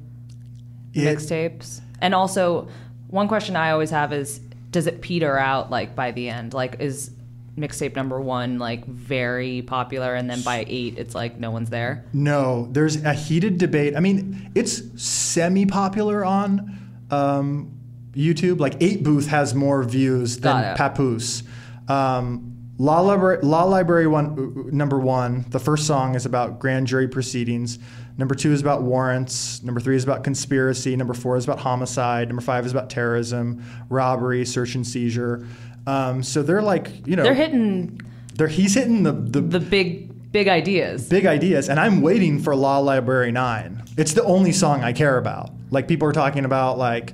mixtapes? 0.93 1.79
And 2.01 2.13
also, 2.13 2.67
one 3.07 3.29
question 3.29 3.55
I 3.55 3.71
always 3.71 3.91
have 3.91 4.11
is, 4.11 4.39
does 4.71 4.87
it 4.87 5.01
peter 5.01 5.37
out 5.37 5.71
like 5.71 5.95
by 5.95 6.11
the 6.11 6.29
end? 6.29 6.53
Like, 6.53 6.81
is 6.81 7.11
mixtape 7.57 7.95
number 7.95 8.19
one 8.19 8.59
like 8.59 8.85
very 8.85 9.61
popular, 9.61 10.15
and 10.15 10.29
then 10.29 10.41
by 10.41 10.65
eight, 10.67 10.97
it's 10.97 11.15
like 11.15 11.39
no 11.39 11.51
one's 11.51 11.69
there? 11.69 12.05
No, 12.13 12.67
there's 12.71 13.03
a 13.03 13.13
heated 13.13 13.57
debate. 13.57 13.95
I 13.95 13.99
mean, 13.99 14.51
it's 14.55 14.81
semi-popular 15.01 16.25
on 16.25 17.05
um, 17.11 17.79
YouTube. 18.13 18.59
Like 18.59 18.75
Eight 18.81 19.03
Booth 19.03 19.27
has 19.27 19.53
more 19.53 19.83
views 19.83 20.39
than 20.39 20.75
Papoose. 20.75 21.43
Um, 21.87 22.49
Law 22.79 23.01
Library, 23.01 23.39
Law 23.43 23.65
Library 23.65 24.07
one, 24.07 24.69
number 24.75 24.99
one. 24.99 25.45
The 25.49 25.59
first 25.59 25.85
song 25.85 26.15
is 26.15 26.25
about 26.25 26.59
grand 26.59 26.87
jury 26.87 27.07
proceedings. 27.07 27.77
Number 28.17 28.35
two 28.35 28.51
is 28.51 28.61
about 28.61 28.81
warrants. 28.81 29.61
Number 29.63 29.79
three 29.79 29.95
is 29.95 30.03
about 30.03 30.23
conspiracy. 30.23 30.95
Number 30.95 31.13
four 31.13 31.37
is 31.37 31.45
about 31.45 31.59
homicide. 31.59 32.27
Number 32.27 32.41
five 32.41 32.65
is 32.65 32.71
about 32.71 32.89
terrorism, 32.89 33.63
robbery, 33.89 34.43
search 34.45 34.75
and 34.75 34.85
seizure. 34.85 35.45
Um, 35.85 36.23
so 36.23 36.41
they're 36.43 36.61
like, 36.61 37.05
you 37.07 37.15
know, 37.15 37.23
They're 37.23 37.33
hitting 37.33 37.99
they're 38.35 38.47
he's 38.47 38.73
hitting 38.73 39.03
the, 39.03 39.11
the 39.11 39.41
the 39.41 39.59
big, 39.59 40.31
big 40.31 40.47
ideas. 40.47 41.07
big 41.07 41.27
ideas 41.27 41.69
and 41.69 41.79
i'm 41.79 42.01
waiting 42.01 42.39
for 42.39 42.55
law 42.55 42.79
library 42.79 43.31
9 43.31 43.83
it's 43.95 44.13
the 44.13 44.23
only 44.23 44.51
song 44.51 44.83
i 44.83 44.91
care 44.91 45.17
about. 45.19 45.51
Like 45.69 45.87
people 45.87 46.07
are 46.07 46.13
talking 46.13 46.43
about 46.45 46.79
like 46.79 47.13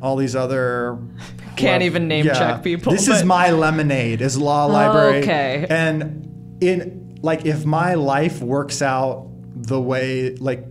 all 0.00 0.16
these 0.16 0.34
other 0.34 0.98
Can't 1.56 1.82
even 1.82 2.08
name 2.08 2.24
check 2.24 2.62
people, 2.62 2.92
this 2.92 3.08
is 3.08 3.24
my 3.24 3.50
lemonade 3.50 4.20
is 4.22 4.38
law 4.38 4.64
library. 4.66 5.18
Okay. 5.22 5.66
and 5.68 6.58
in 6.62 7.18
like 7.22 7.44
if 7.46 7.64
my 7.66 7.94
life 7.94 8.40
works 8.40 8.80
out 8.82 9.28
the 9.54 9.80
way 9.80 10.34
like 10.36 10.64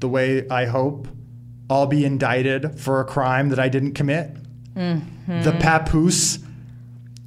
the 0.00 0.08
way 0.08 0.48
i 0.48 0.64
hope 0.66 1.06
i'll 1.70 1.86
be 1.86 2.04
indicted 2.04 2.78
for 2.80 3.00
a 3.00 3.04
crime 3.04 3.48
that 3.50 3.58
i 3.60 3.68
didn't 3.68 3.92
commit. 3.94 4.30
The 4.74 5.56
Papoose, 5.60 6.38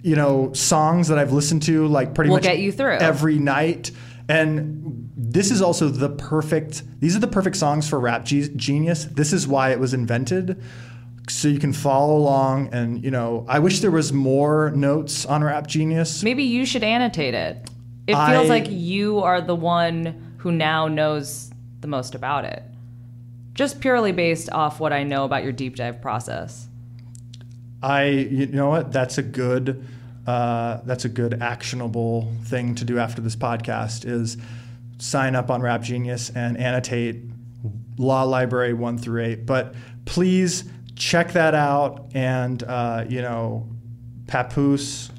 you 0.04 0.16
know, 0.16 0.52
songs 0.54 1.08
that 1.10 1.18
I've 1.20 1.32
listened 1.32 1.64
to 1.64 1.88
like 1.88 2.14
pretty 2.16 2.30
Will 2.30 2.38
much 2.38 2.44
get 2.44 2.60
you 2.60 2.72
through. 2.72 2.98
every 2.98 3.38
night. 3.40 3.92
And 4.30 5.10
this 5.16 5.52
is 5.52 5.62
also 5.62 5.90
the 5.90 6.10
perfect. 6.10 6.84
These 7.00 7.16
are 7.16 7.20
the 7.20 7.28
perfect 7.28 7.56
songs 7.58 7.90
for 7.90 8.00
Rap 8.00 8.24
Ge- 8.26 8.56
Genius. 8.56 9.06
This 9.06 9.34
is 9.34 9.48
why 9.48 9.72
it 9.72 9.80
was 9.80 9.94
invented. 9.94 10.62
So 11.30 11.48
you 11.48 11.60
can 11.60 11.72
follow 11.74 12.18
along, 12.18 12.74
and 12.74 13.04
you 13.04 13.12
know, 13.12 13.46
I 13.48 13.60
wish 13.60 13.80
there 13.80 13.92
was 13.92 14.12
more 14.12 14.72
notes 14.72 15.26
on 15.26 15.44
Rap 15.44 15.68
Genius. 15.68 16.24
Maybe 16.24 16.44
you 16.44 16.66
should 16.66 16.84
annotate 16.84 17.34
it. 17.34 17.70
It 18.08 18.16
I- 18.16 18.32
feels 18.34 18.50
like 18.50 18.66
you 18.70 19.20
are 19.20 19.40
the 19.42 19.56
one 19.56 20.36
who 20.38 20.52
now 20.52 20.88
knows 20.88 21.52
the 21.82 21.88
most 21.88 22.16
about 22.16 22.46
it. 22.46 22.64
Just 23.54 23.80
purely 23.82 24.12
based 24.12 24.50
off 24.52 24.80
what 24.80 24.94
I 24.94 25.04
know 25.04 25.26
about 25.26 25.44
your 25.44 25.52
deep 25.52 25.76
dive 25.76 26.02
process. 26.02 26.68
I, 27.84 28.06
you 28.06 28.48
know 28.48 28.70
what? 28.70 28.92
That's 28.92 29.18
a 29.18 29.24
good, 29.24 29.86
uh, 30.28 30.82
that's 30.86 31.06
a 31.06 31.10
good 31.10 31.42
actionable 31.42 32.32
thing 32.46 32.76
to 32.76 32.86
do 32.86 33.00
after 33.00 33.22
this 33.22 33.36
podcast 33.36 34.06
is 34.06 34.38
sign 35.00 35.36
up 35.36 35.50
on 35.50 35.62
Rap 35.62 35.82
Genius 35.82 36.30
and 36.30 36.58
annotate 36.58 37.22
Law 37.98 38.24
Library 38.24 38.74
one 38.74 38.98
through 38.98 39.24
eight. 39.24 39.46
But 39.46 39.74
please 40.06 40.64
check 40.96 41.34
that 41.34 41.56
out. 41.56 42.12
And 42.14 42.62
uh, 42.64 43.06
you 43.10 43.22
know, 43.22 43.68
Papoose, 44.28 45.10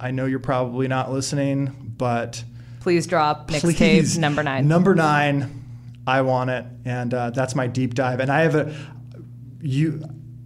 I 0.00 0.10
know 0.10 0.26
you're 0.26 0.38
probably 0.38 0.88
not 0.88 1.12
listening, 1.12 1.94
but 1.96 2.42
Please 2.80 3.06
drop 3.06 3.48
mixtape 3.48 4.18
number 4.18 4.42
nine. 4.42 4.66
Number 4.66 4.94
nine, 4.94 5.62
I 6.04 6.22
want 6.22 6.50
it, 6.50 6.64
and 6.84 7.14
uh, 7.14 7.30
that's 7.30 7.54
my 7.54 7.68
deep 7.68 7.94
dive. 7.94 8.18
And 8.18 8.30
I 8.30 8.40
have 8.40 8.56
a 8.56 8.74
you, 9.60 10.02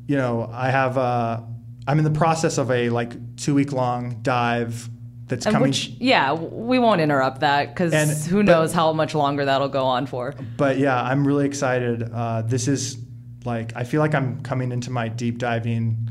you 0.07 0.17
know, 0.17 0.51
I 0.53 0.71
have 0.71 0.97
a. 0.97 1.49
I'm 1.87 1.99
in 1.99 2.05
the 2.05 2.11
process 2.11 2.59
of 2.59 2.71
a 2.71 2.91
like 2.91 3.37
two 3.37 3.55
week 3.55 3.73
long 3.73 4.21
dive 4.23 4.89
that's 5.29 5.47
and 5.47 5.55
coming. 5.55 5.69
which, 5.71 5.89
yeah, 5.99 6.33
we 6.33 6.79
won't 6.79 7.01
interrupt 7.01 7.41
that 7.41 7.69
because 7.75 8.27
who 8.27 8.39
but- 8.39 8.47
knows 8.47 8.73
how 8.73 8.93
much 8.93 9.15
longer 9.15 9.45
that'll 9.45 9.69
go 9.69 9.85
on 9.85 10.07
for. 10.07 10.35
but 10.57 10.79
yeah, 10.79 11.01
I'm 11.03 11.27
really 11.27 11.47
excited. 11.47 12.03
Uh, 12.13 12.43
this 12.43 12.69
is 12.69 12.99
like 13.45 13.73
I 13.77 13.85
feel 13.85 14.01
like 14.01 14.15
I'm 14.15 14.41
coming 14.43 14.73
into 14.73 14.91
my 14.91 15.09
deep 15.09 15.39
diving 15.39 16.09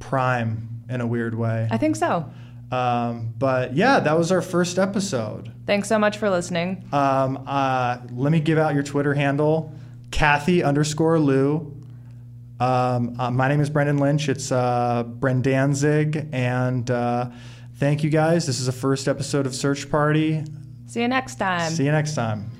prime 0.00 0.68
in 0.88 1.00
a 1.00 1.06
weird 1.06 1.34
way. 1.34 1.68
I 1.70 1.76
think 1.76 1.96
so. 1.96 2.30
Um, 2.70 3.32
but 3.38 3.74
yeah, 3.74 4.00
that 4.00 4.16
was 4.16 4.30
our 4.30 4.42
first 4.42 4.78
episode. 4.78 5.50
Thanks 5.66 5.88
so 5.88 5.98
much 5.98 6.18
for 6.18 6.28
listening. 6.30 6.86
Um, 6.92 7.42
uh, 7.46 7.98
let 8.12 8.30
me 8.32 8.40
give 8.40 8.58
out 8.58 8.74
your 8.74 8.82
Twitter 8.82 9.14
handle, 9.14 9.72
Cathy 10.10 10.62
underscore 10.62 11.18
Lew. 11.18 11.74
Um, 12.60 13.14
uh, 13.18 13.30
my 13.30 13.48
name 13.48 13.60
is 13.60 13.70
Brendan 13.70 13.98
Lynch. 13.98 14.28
It's 14.28 14.50
uh, 14.50 15.04
Brendanzig, 15.04 16.28
and 16.32 16.90
uh, 16.90 17.30
thank 17.76 18.02
you 18.02 18.10
guys. 18.10 18.46
This 18.46 18.58
is 18.58 18.66
the 18.66 18.72
first 18.72 19.06
episode 19.06 19.46
of 19.46 19.54
Search 19.54 19.90
Party. 19.90 20.44
See 20.86 21.02
you 21.02 21.08
next 21.08 21.36
time. 21.36 21.70
See 21.70 21.84
you 21.84 21.92
next 21.92 22.14
time. 22.14 22.50